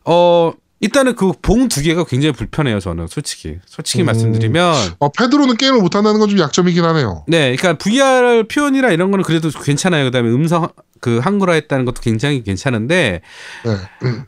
[0.05, 4.07] 어 일단은 그 봉 두 개가 굉장히 불편해요 저는 솔직히 솔직히 음.
[4.07, 7.25] 말씀드리면 어, 패드로는 게임을 못 한다는 건 좀 약점이긴 하네요.
[7.29, 10.05] 네, 그러니까 VR 표현이나 이런 거는 그래도 괜찮아요.
[10.05, 10.69] 그다음에 음성
[11.03, 13.21] 그 한글화 했다는 것도 굉장히 괜찮은데
[13.65, 13.77] 네.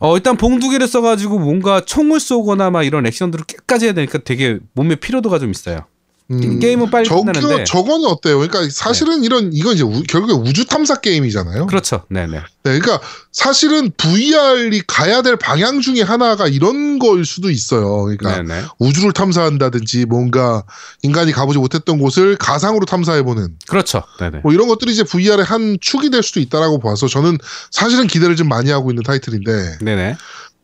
[0.00, 4.18] 어 일단 봉 두 개를 써가지고 뭔가 총을 쏘거나 막 이런 액션들을 끝까지 해야 되니까
[4.18, 5.86] 되게 몸에 피로도가 좀 있어요.
[6.30, 8.38] 음, 게임은 빨리 저거 끝나는데 저거는 어때요?
[8.38, 11.66] 그러니까 사실은 이런 이건 이제 우- 결국에 우주 탐사 게임이잖아요.
[11.66, 12.04] 그렇죠.
[12.08, 12.38] 네네.
[12.38, 12.98] 네, 그러니까
[13.30, 18.04] 사실은 VR이 가야 될 방향 중에 하나가 이런 걸 수도 있어요.
[18.04, 18.62] 그러니까 네네.
[18.78, 20.64] 우주를 탐사한다든지 뭔가
[21.02, 24.02] 인간이 가보지 못했던 곳을 가상으로 탐사해보는 그렇죠.
[24.18, 24.40] 네네.
[24.42, 27.36] 뭐 이런 것들이 이제 VR의 한 축이 될 수도 있다라고 봐서 저는
[27.70, 30.16] 사실은 기대를 좀 많이 하고 있는 타이틀인데 네네.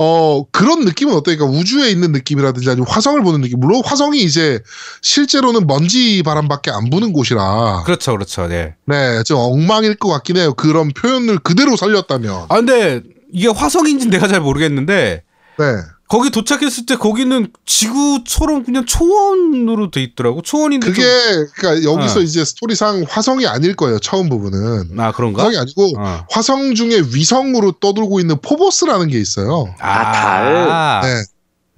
[0.03, 1.37] 어 그런 느낌은 어때요?
[1.37, 3.61] 그러니까 우주에 있는 느낌이라든지 아니면 화성을 보는 느낌.
[3.61, 4.59] 물론 화성이 이제
[5.03, 8.13] 실제로는 먼지 바람밖에 안 부는 곳이라 그렇죠.
[8.13, 8.47] 그렇죠.
[8.47, 8.75] 네.
[8.87, 10.55] 네, 좀 엉망일 것 같긴 해요.
[10.55, 12.47] 그런 표현을 그대로 살렸다면.
[12.49, 15.23] 아 근데 이게 화성인지 내가 잘 모르겠는데
[15.59, 15.65] 네.
[16.11, 20.43] 거기 도착했을 때 거기는 지구처럼 그냥 초원으로 돼 있더라고.
[20.43, 22.23] 초원인데 그게 좀- 그러니까 여기서 어.
[22.23, 24.01] 이제 스토리상 화성이 아닐 거예요.
[24.01, 24.99] 처음 부분은.
[24.99, 25.43] 아 그런가?
[25.45, 26.27] 화성이 아니고 어.
[26.29, 29.73] 화성 중에 위성으로 떠돌고 있는 포보스라는 게 있어요.
[29.79, 31.01] 아, 달.
[31.03, 31.23] 네.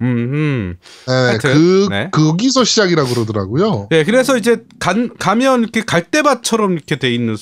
[0.01, 0.75] 음, 음.
[1.07, 2.09] 네, 하여튼, 그 네.
[2.11, 3.87] 거기서 시작이라 그러더라고요.
[3.91, 7.37] 네, 그래서 이제 간, 가면 이렇게 갈대밭처럼 이렇게 돼 있는데,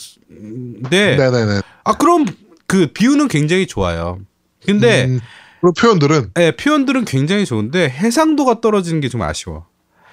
[0.89, 1.62] 네, 네, 네.
[1.86, 2.26] 아 그럼
[2.68, 4.20] 그 비유는 굉장히 좋아요.
[4.66, 5.20] 근데 음,
[5.62, 9.66] 그런 표현들은 예, 표현들은 굉장히 좋은데 해상도가 떨어지는 게 좀 아쉬워.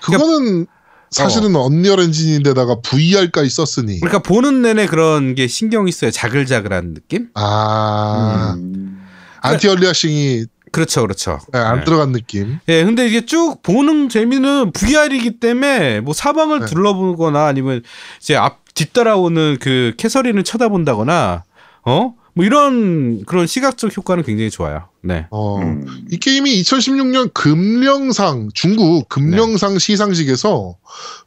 [0.02, 0.66] 그거는
[1.10, 6.10] 사실은 언리얼 엔진인데다가 VR까지 썼으니 그러니까 보는 내내 그런 게 신경이 써요.
[6.10, 7.28] 자글자글한 느낌?
[7.34, 9.06] 아 음.
[9.40, 11.38] anti-aliasing이 그렇죠, 그렇죠.
[11.52, 11.84] 네, 안 네.
[11.86, 12.58] 들어간 느낌.
[12.68, 16.66] 예, 근데 이게 쭉 보는 재미는 VR이기 때문에 뭐 사방을 네.
[16.66, 17.82] 둘러보거나 아니면
[18.20, 21.44] 이제 앞 뒤따라오는 그 캐서린을 쳐다본다거나
[21.86, 22.14] 어?
[22.38, 24.90] 뭐 이런 그런 시각적 효과는 굉장히 좋아요.
[25.02, 25.26] 네.
[25.32, 26.06] 어, 음.
[26.08, 29.78] 이 게임이 2016년 금령상 중국 금령상 네.
[29.80, 30.76] 시상식에서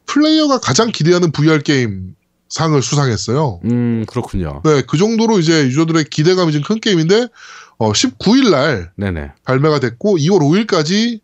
[0.05, 2.15] 플레이어가 가장 기대하는 VR 게임
[2.47, 3.59] 상을 수상했어요.
[3.65, 4.61] 음, 그렇군요.
[4.63, 7.27] 네, 그 정도로 이제 유저들의 기대감이 좀 큰 게임인데
[7.77, 9.33] 어, 19일 날 네네.
[9.43, 11.21] 발매가 됐고 2월 5일까지 어,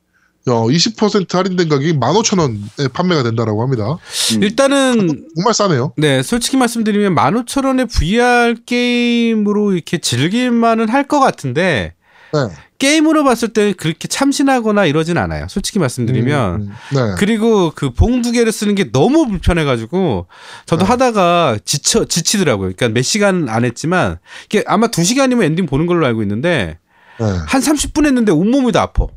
[0.53, 3.97] 20% 할인된 가격이 15,000원에 판매가 된다라고 합니다.
[4.35, 4.43] 음.
[4.43, 5.93] 일단은 정말 싸네요.
[5.97, 11.93] 네, 솔직히 말씀드리면 15,000원의 VR 게임으로 이렇게 즐길만은 할 것 같은데
[12.33, 12.39] 네.
[12.79, 15.47] 게임으로 봤을 때 그렇게 참신하거나 이러진 않아요.
[15.49, 17.15] 솔직히 말씀드리면 음, 네.
[17.17, 20.27] 그리고 그 봉 두 개를 쓰는 게 너무 불편해가지고
[20.65, 20.87] 저도 네.
[20.91, 22.73] 하다가 지쳐 지치더라고요.
[22.75, 26.77] 그러니까 몇 시간 안 했지만 이게 아마 두 시간이면 엔딩 보는 걸로 알고 있는데
[27.19, 27.25] 네.
[27.47, 29.07] 한 30분 했는데 온몸이 다 아파.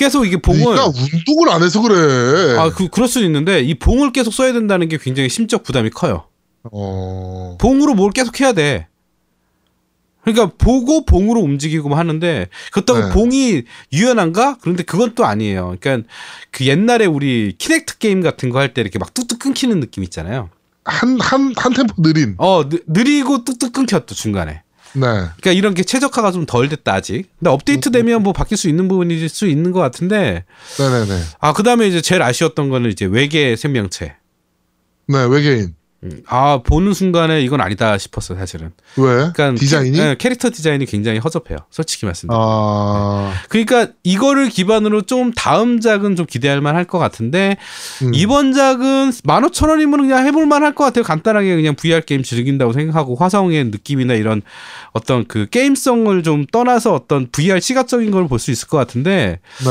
[0.00, 2.56] 계속 이게 봉을 네가 운동을 안 해서 그래.
[2.58, 6.24] 아 그 그럴 수는 있는데 이 봉을 계속 써야 된다는 게 굉장히 심적 부담이 커요.
[6.72, 7.56] 어.
[7.60, 8.86] 봉으로 뭘 계속 해야 돼.
[10.22, 13.12] 그러니까 보고 봉으로 움직이고 뭐 하는데 그렇다고 네.
[13.12, 14.56] 봉이 유연한가?
[14.60, 15.76] 그런데 그건 또 아니에요.
[15.80, 16.08] 그러니까
[16.50, 20.50] 그 옛날에 우리 Kinect 게임 같은 거 할 때 이렇게 막 뚝뚝 끊기는 느낌 있잖아요.
[20.84, 22.34] 한, 한, 한 템포 느린.
[22.38, 24.62] 어 느, 느리고 뚝뚝 끊겼또 중간에.
[24.94, 25.00] 네.
[25.06, 27.28] 그러니까 이런 게 최적화가 좀 덜 됐다 아직.
[27.38, 30.44] 근데 업데이트 되면 뭐 바뀔 수 있는 부분일 수 있는 것 같은데.
[30.78, 31.22] 네네네.
[31.40, 34.16] 아 그다음에 이제 제일 아쉬웠던 거는 이제 외계 생명체.
[35.06, 35.74] 네, 외계인.
[36.02, 38.72] 음, 아 보는 순간에 이건 아니다 싶었어요 사실은.
[38.96, 39.04] 왜?
[39.34, 39.96] 그러니까 디자인이?
[39.96, 41.58] 캐, 네, 캐릭터 디자인이 굉장히 허접해요.
[41.70, 42.40] 솔직히 말씀드리면.
[42.42, 43.34] 아.
[43.50, 47.58] 그러니까 이거를 기반으로 좀 다음 작은 좀 기대할 만할 것 같은데
[48.02, 48.12] 음.
[48.14, 51.04] 이번 작은 15,000원이면 그냥 해볼 만할 것 같아요.
[51.04, 54.40] 간단하게 그냥 VR 게임 즐긴다고 생각하고 화성의 느낌이나 이런
[54.92, 59.70] 어떤 그 게임성을 좀 떠나서 어떤 VR 시각적인 걸 볼 수 있을 것 같은데 네.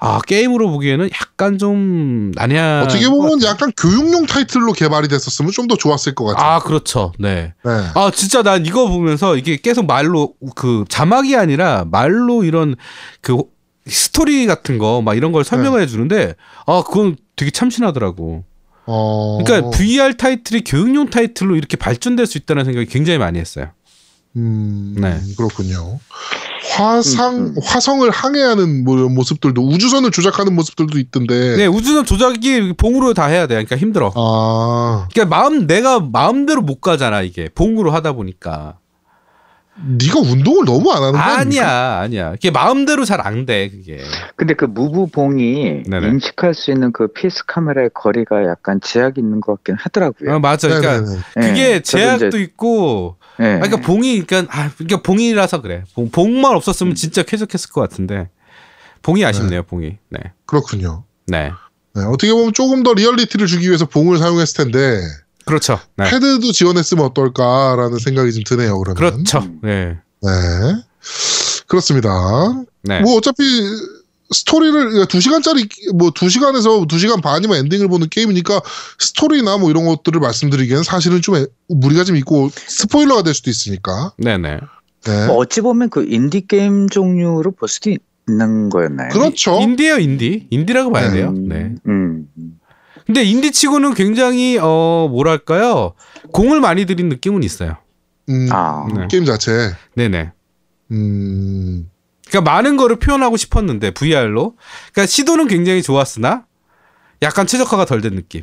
[0.00, 3.42] 아 게임으로 보기에는 약간 좀 난해한 어떻게 것 보면.
[3.42, 6.46] 약간 교육용 타이틀로 개발이 됐었으면 좀 더 좋았을 것 같아요.
[6.46, 7.12] 아 그렇죠.
[7.18, 7.52] 네.
[7.64, 7.70] 네.
[7.94, 12.76] 아 진짜 난 이거 보면서 이게 계속 말로 그 자막이 아니라 말로 이런
[13.20, 13.36] 그
[13.86, 16.34] 스토리 같은 거 막 이런 걸 설명을 해주는데
[16.66, 18.44] 아 그건 되게 참신하더라고.
[18.86, 19.38] 어.
[19.44, 23.68] 그러니까 VR 타이틀이 교육용 타이틀로 이렇게 발전될 수 있다는 생각이 굉장히 많이 했어요.
[24.36, 24.94] 음.
[24.96, 25.18] 네.
[25.36, 25.98] 그렇군요.
[26.82, 27.54] 화상 음, 음.
[27.62, 31.56] 화성을 항해하는 뭐 모습들도 우주선을 조작하는 모습들도 있던데.
[31.56, 33.54] 네, 우주선 조작이 봉으로 다 해야 돼.
[33.54, 34.12] 그러니까 힘들어.
[34.14, 38.76] 아, 그러니까 마음 내가 마음대로 못 가잖아 이게 봉으로 하다 보니까.
[39.80, 41.38] 네가 운동을 너무 안 하는 거 아니야?
[41.38, 42.30] 아니야, 아니야.
[42.32, 44.00] 그게 마음대로 잘 안 돼 그게.
[44.34, 46.08] 근데 그 Move봉이 네네.
[46.08, 50.34] 인식할 수 있는 그 PS 카메라의 거리가 약간 제약이 있는 것 같긴 하더라고요.
[50.34, 50.66] 어, 맞아.
[50.66, 51.16] 그러니까 네네네.
[51.36, 53.17] 예, 그게 저도 제약도 이제- 있고.
[53.40, 53.44] 예.
[53.44, 55.84] 아, 그러니까 봉이 그러니까 아, 그러니까 봉이라서 그래.
[55.94, 58.28] 봉, 봉만 없었으면 진짜 쾌적했을 것 같은데.
[59.02, 59.96] 봉이 아쉽네요, 봉이.
[60.10, 60.18] 네.
[60.46, 61.04] 그렇군요.
[61.26, 61.52] 네.
[61.94, 65.00] 네, 어떻게 보면 조금 더 리얼리티를 주기 위해서 봉을 사용했을 텐데
[65.44, 65.80] 그렇죠.
[65.96, 66.10] 네.
[66.10, 68.78] 패드도 지원했으면 어떨까라는 생각이 좀 드네요.
[68.80, 68.96] 그러면.
[68.96, 69.48] 그렇죠.
[69.62, 69.98] 네.
[70.22, 70.30] 네.
[71.66, 72.10] 그렇습니다.
[72.82, 73.00] 네.
[73.00, 73.42] 뭐 어차피
[74.30, 78.60] 스토리를 두 시간짜리 뭐 두 시간에서 두 시간 반이면 엔딩을 보는 게임이니까
[78.98, 84.12] 스토리나 뭐 이런 것들을 말씀드리기에는 사실은 좀 애- 무리가 좀 있고 스포일러가 될 수도 있으니까.
[84.18, 84.60] 네네.
[85.04, 85.26] 네.
[85.26, 87.90] 뭐 어찌 보면 그 인디 게임 종류로 볼 수도
[88.28, 89.08] 있는 거였나요?
[89.10, 89.58] 그렇죠.
[89.60, 90.46] 인디예요, 인디.
[90.50, 91.14] 인디라고 봐야 네.
[91.18, 91.28] 돼요.
[91.30, 91.74] 음, 네.
[91.86, 92.26] 음.
[93.06, 95.94] 근데 인디 치고는 굉장히 어 뭐랄까요
[96.32, 97.76] 공을 많이 들인 느낌은 있어요.
[98.28, 98.86] 음, 아.
[98.94, 99.06] 네.
[99.10, 99.72] 게임 자체.
[99.94, 100.32] 네네.
[100.90, 101.88] 음,
[102.28, 104.56] 그러니까 많은 거를 표현하고 싶었는데 VR로.
[104.92, 106.44] 그러니까 시도는 굉장히 좋았으나
[107.22, 108.42] 약간 최적화가 덜 된 느낌.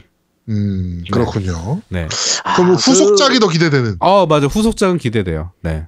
[0.50, 1.82] 음, 그렇군요.
[1.90, 2.08] 네.
[2.56, 3.98] 그럼 뭐 아, 후속작이 더 기대되는.
[4.00, 5.52] 어 맞아 후속작은 기대돼요.
[5.62, 5.88] 네.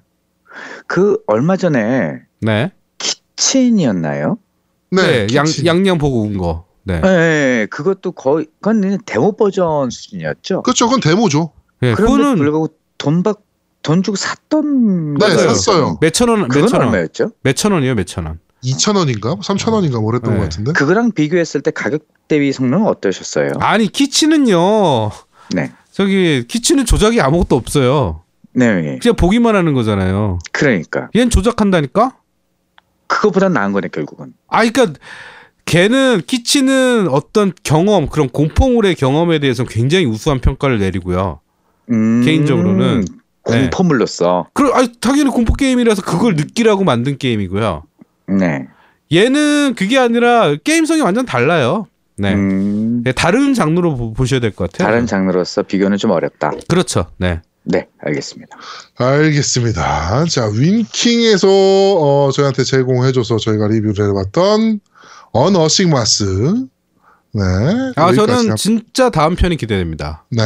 [0.88, 2.72] 그, 그 얼마 전에 네.
[2.98, 4.38] 키친이었나요?
[4.92, 5.66] 네, 양 Kitchen.
[5.66, 6.66] 양양 보고 온 거.
[6.84, 7.02] 네.
[7.02, 7.68] 네.
[7.70, 10.64] 그것도 거의 그건 데모 버전 수준이었죠.
[10.64, 10.88] 그렇죠.
[10.88, 11.52] 그건 데모죠.
[11.82, 11.94] 네.
[11.94, 13.38] 그런데 그거는 불구하고 돈 받,
[13.88, 15.38] 돈 주고 샀던 네, 거예요.
[15.48, 15.98] 샀어요.
[16.02, 17.32] 몇천 원, 몇천 원, 얼마였죠?
[17.42, 18.40] 몇천 원이요, 몇천 원.
[18.62, 19.40] 2,000원인가?
[19.40, 20.40] 3,000원인가 뭐 그랬던 네.
[20.40, 20.74] 것 같은데.
[20.74, 23.52] 그거랑 비교했을 때 가격 대비 성능은 어떠셨어요?
[23.62, 25.12] 아니 Kitchen은요.
[25.56, 25.72] 네.
[25.94, 28.24] 저기 Kitchen은 조작이 아무것도 없어요.
[28.52, 29.00] 네.
[29.02, 30.40] 그냥 보기만 하는 거잖아요.
[30.52, 32.18] 그러니까 얘는 조작한다니까?
[33.08, 34.34] 그거보단 나은 거네 결국은.
[34.50, 35.00] 아, 그러니까
[35.64, 41.40] 걔는 키치는 어떤 경험, 그런 공포물의 경험에 대해서 굉장히 우수한 평가를 내리고요.
[41.90, 43.06] 음, 개인적으로는.
[43.50, 43.62] 네.
[43.62, 44.48] 공포물로서.
[44.54, 47.84] 그럼 아, 당연히 공포 게임이라서 그걸 느끼라고 만든 게임이고요.
[48.40, 48.68] 네.
[49.14, 51.88] 얘는 그게 아니라 게임성이 완전 달라요.
[52.18, 52.34] 네.
[52.34, 54.88] 음, 네, 다른 장르로 보- 보셔야 될 것 같아요.
[54.88, 56.52] 다른 장르로서 비교는 좀 어렵다.
[56.68, 57.06] 그렇죠.
[57.18, 57.42] 네.
[57.64, 58.58] 네, 알겠습니다.
[58.98, 60.26] 알겠습니다.
[60.26, 64.80] 자, Winking에서 어, 저희한테 제공해줘서 저희가 리뷰를 해봤던
[65.32, 66.24] Unearthing Mars.
[67.34, 67.44] 네.
[67.98, 70.26] 아, 저는 합- 진짜 다음 편이 기대됩니다.
[70.32, 70.44] 네.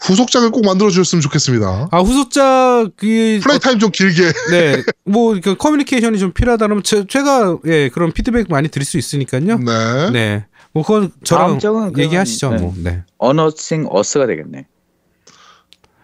[0.00, 1.88] 후속작을 꼭 만들어 주셨으면 좋겠습니다.
[1.90, 4.32] 아, 후속작 그 플레이 타임 좀 길게.
[4.50, 4.82] 네.
[5.04, 9.58] 뭐 그 커뮤니케이션이 좀 필요하다면 제, 제가 예, 그런 피드백 많이 드릴 수 있으니까요.
[9.58, 10.10] 네.
[10.10, 10.46] 네.
[10.72, 11.58] 뭐 그건 저랑
[11.96, 12.56] 얘기하시죠, 네.
[12.58, 12.74] 뭐.
[12.76, 13.02] 네.
[13.18, 14.66] 언어싱 어스가 되겠네.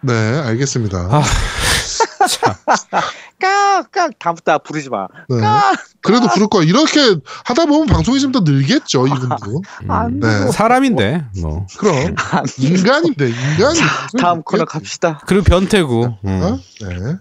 [0.01, 0.97] 네, 알겠습니다.
[1.11, 1.23] 아,
[3.41, 3.83] 참.
[3.91, 5.07] 깍깍 다음부터 부르지 마.
[5.29, 5.37] 네.
[6.01, 6.63] 그래도 부를 거야.
[6.63, 9.61] 이렇게 하다 보면 방송이 좀 더 늘겠죠, 이분도.
[9.89, 10.51] 음, 네.
[10.51, 11.65] 사람인데 뭐.
[11.77, 12.15] 그럼.
[12.57, 13.79] 인간인데, 인간이.
[14.19, 15.21] 다음 코너 갑시다.
[15.27, 16.17] 그리고 변태고.
[16.25, 16.41] 음.
[16.43, 16.59] 어?
[16.87, 17.15] 네.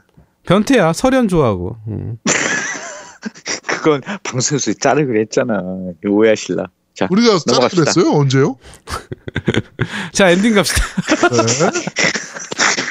[0.47, 0.93] 변태야.
[0.93, 1.77] 설현 좋아하고.
[1.89, 2.19] 음.
[3.67, 5.61] 그건 방송에서 자르기로 했잖아.
[6.07, 6.65] 오해하실라.
[6.95, 7.83] 자, 우리가 넘어갑시다.
[7.93, 8.13] 그랬어요?
[8.13, 8.57] 언제요?
[10.13, 10.81] 자, 엔딩 갑시다.
[11.31, 11.71] 네.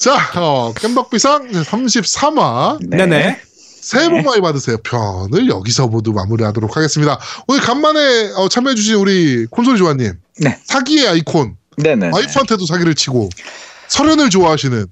[0.00, 2.78] 자, 어, 깸덕비상 33화.
[2.88, 3.38] 네, 네.
[3.82, 4.78] 새해 복 많이 받으세요.
[4.78, 7.18] 편을 여기서 모두 마무리하도록 하겠습니다.
[7.46, 10.14] 오늘 간만에 어, 참여해주신 우리 콘솔이 조아님.
[10.40, 10.58] 네.
[10.64, 11.56] 사기의 아이콘.
[11.76, 12.12] 네네.
[12.14, 13.28] 와이프한테도 사기를 치고.
[13.88, 14.86] 설현을 좋아하시는.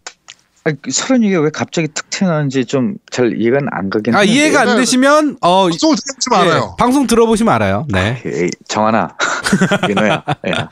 [0.64, 4.22] 아, 서른 이게 왜 갑자기 툭 튀어나오는지 좀 잘 이해가 안 가긴 아.
[4.24, 6.76] 이해가 안 되시면 어 방송을 듣지 예, 말아요.
[6.78, 7.86] 방송 들어보시면 알아요.
[7.88, 8.20] 네.
[8.26, 9.16] 에이, 정하나
[9.88, 10.68] 민호야 야,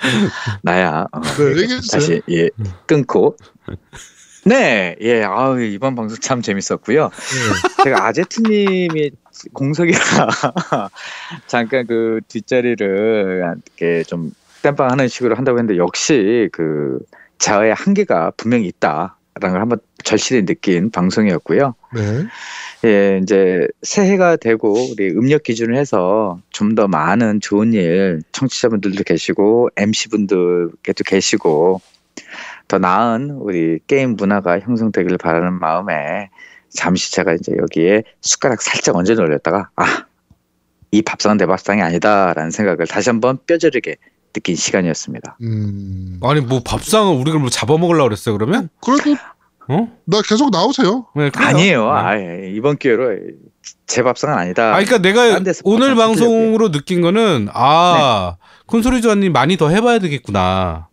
[0.62, 1.80] 나야 어, 네, 얘기해주세요.
[2.00, 2.50] 다시 예
[2.86, 3.36] 끊고
[4.46, 7.08] 네, 예, 아우, 이번 방송 참 재밌었고요.
[7.08, 7.82] 네.
[7.82, 9.10] 제가 아제트님이
[9.52, 9.98] 공석이라
[11.48, 13.42] 잠깐 그 뒷자리를
[13.76, 14.30] 이렇게 좀
[14.62, 17.00] 땜빵하는 식으로 한다고 했는데 역시 그
[17.38, 21.74] 자아의 한계가 분명히 있다라는 걸 한번 절실히 느낀 방송이었고요.
[21.96, 22.26] 네.
[22.84, 29.70] 예, 이제 새해가 되고 우리 음력 기준을 해서 좀 더 많은 좋은 일 청취자분들도 계시고
[29.76, 31.80] MC분들께도 계시고
[32.68, 36.30] 더 나은 우리 게임 문화가 형성되기를 바라는 마음에
[36.68, 40.04] 잠시 제가 이제 여기에 숟가락 살짝 얹어 놓으렸다가 아,
[40.90, 43.96] 이 밥상은 내 밥상이 아니다라는 생각을 다시 한번 뼈저리게
[44.32, 45.38] 느낀 시간이었습니다.
[45.42, 46.20] 음.
[46.22, 48.68] 아니 뭐 밥상을 우리가 뭐 잡아먹으려고 그랬어요 그러면?
[48.80, 49.16] 그래도
[49.68, 49.88] 어?
[50.04, 51.06] 나 계속 나오세요.
[51.16, 51.30] 네.
[51.34, 51.84] 아니에요.
[51.84, 51.90] 네.
[51.90, 53.16] 아, 이번 기회로
[53.86, 54.74] 제 밥상은 아니다.
[54.74, 58.36] 아, 그러니까 내가 오늘 방송으로 느낀 거는 아
[58.66, 60.88] 콘솔이 조아님 많이 더 해봐야 되겠구나.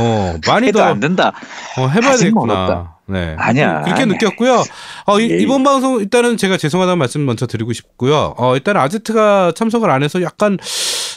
[0.00, 1.32] 어 많이 해도 더안 된다.
[1.78, 2.94] 어, 해봐야 되겠구나.
[3.06, 3.34] 네.
[3.38, 4.06] 아니야, 그렇게 아니야.
[4.14, 4.64] 느꼈고요.
[5.06, 5.38] 어, 이, 예.
[5.38, 8.34] 이번 방송 일단은 제가 죄송하다는 말씀 먼저 드리고 싶고요.
[8.38, 10.58] 어, 일단 아제트가 참석을 안 해서 약간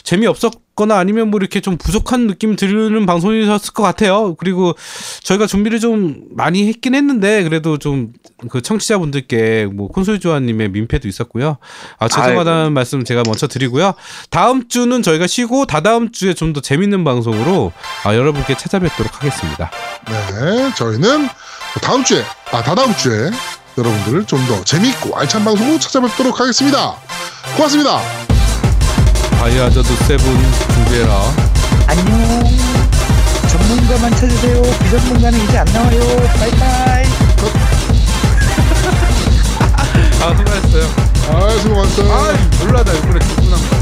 [0.02, 4.34] 재미없었거나 아니면 뭐 이렇게 좀 부족한 느낌 들는 방송이었을 것 같아요.
[4.34, 4.74] 그리고
[5.22, 8.12] 저희가 준비를 좀 많이 했긴 했는데 그래도 좀
[8.50, 11.56] 그 청취자분들께 뭐 콘솔 조아님의 민폐도 있었고요.
[11.98, 12.70] 아, 죄송하다는 아이고.
[12.70, 13.94] 말씀 제가 먼저 드리고요.
[14.30, 17.72] 다음 주는 저희가 쉬고 다다음 주에 좀 더 재밌는 방송으로
[18.04, 19.70] 아, 여러분께 찾아뵙도록 하겠습니다.
[20.06, 21.28] 네, 저희는
[21.80, 22.22] 다음 주에,
[22.52, 23.30] 아, 다다음 주에
[23.78, 26.94] 여러분들을 좀 더 재미있고 알찬 방송으로 찾아뵙도록 하겠습니다.
[27.56, 28.00] 고맙습니다.
[29.40, 30.24] Biohazard seven
[30.74, 31.20] 준비해라.
[31.86, 32.44] 안녕.
[33.48, 34.62] 전문가만 찾으세요.
[34.82, 36.00] 비전문가는 이제 안 나와요.
[36.38, 37.04] Bye bye.
[40.24, 40.84] 아 수고했어요.
[41.28, 42.02] 아 수고 많았어.
[42.10, 42.32] 아
[42.64, 43.73] 몰라 나 이번에 죽고 난 거.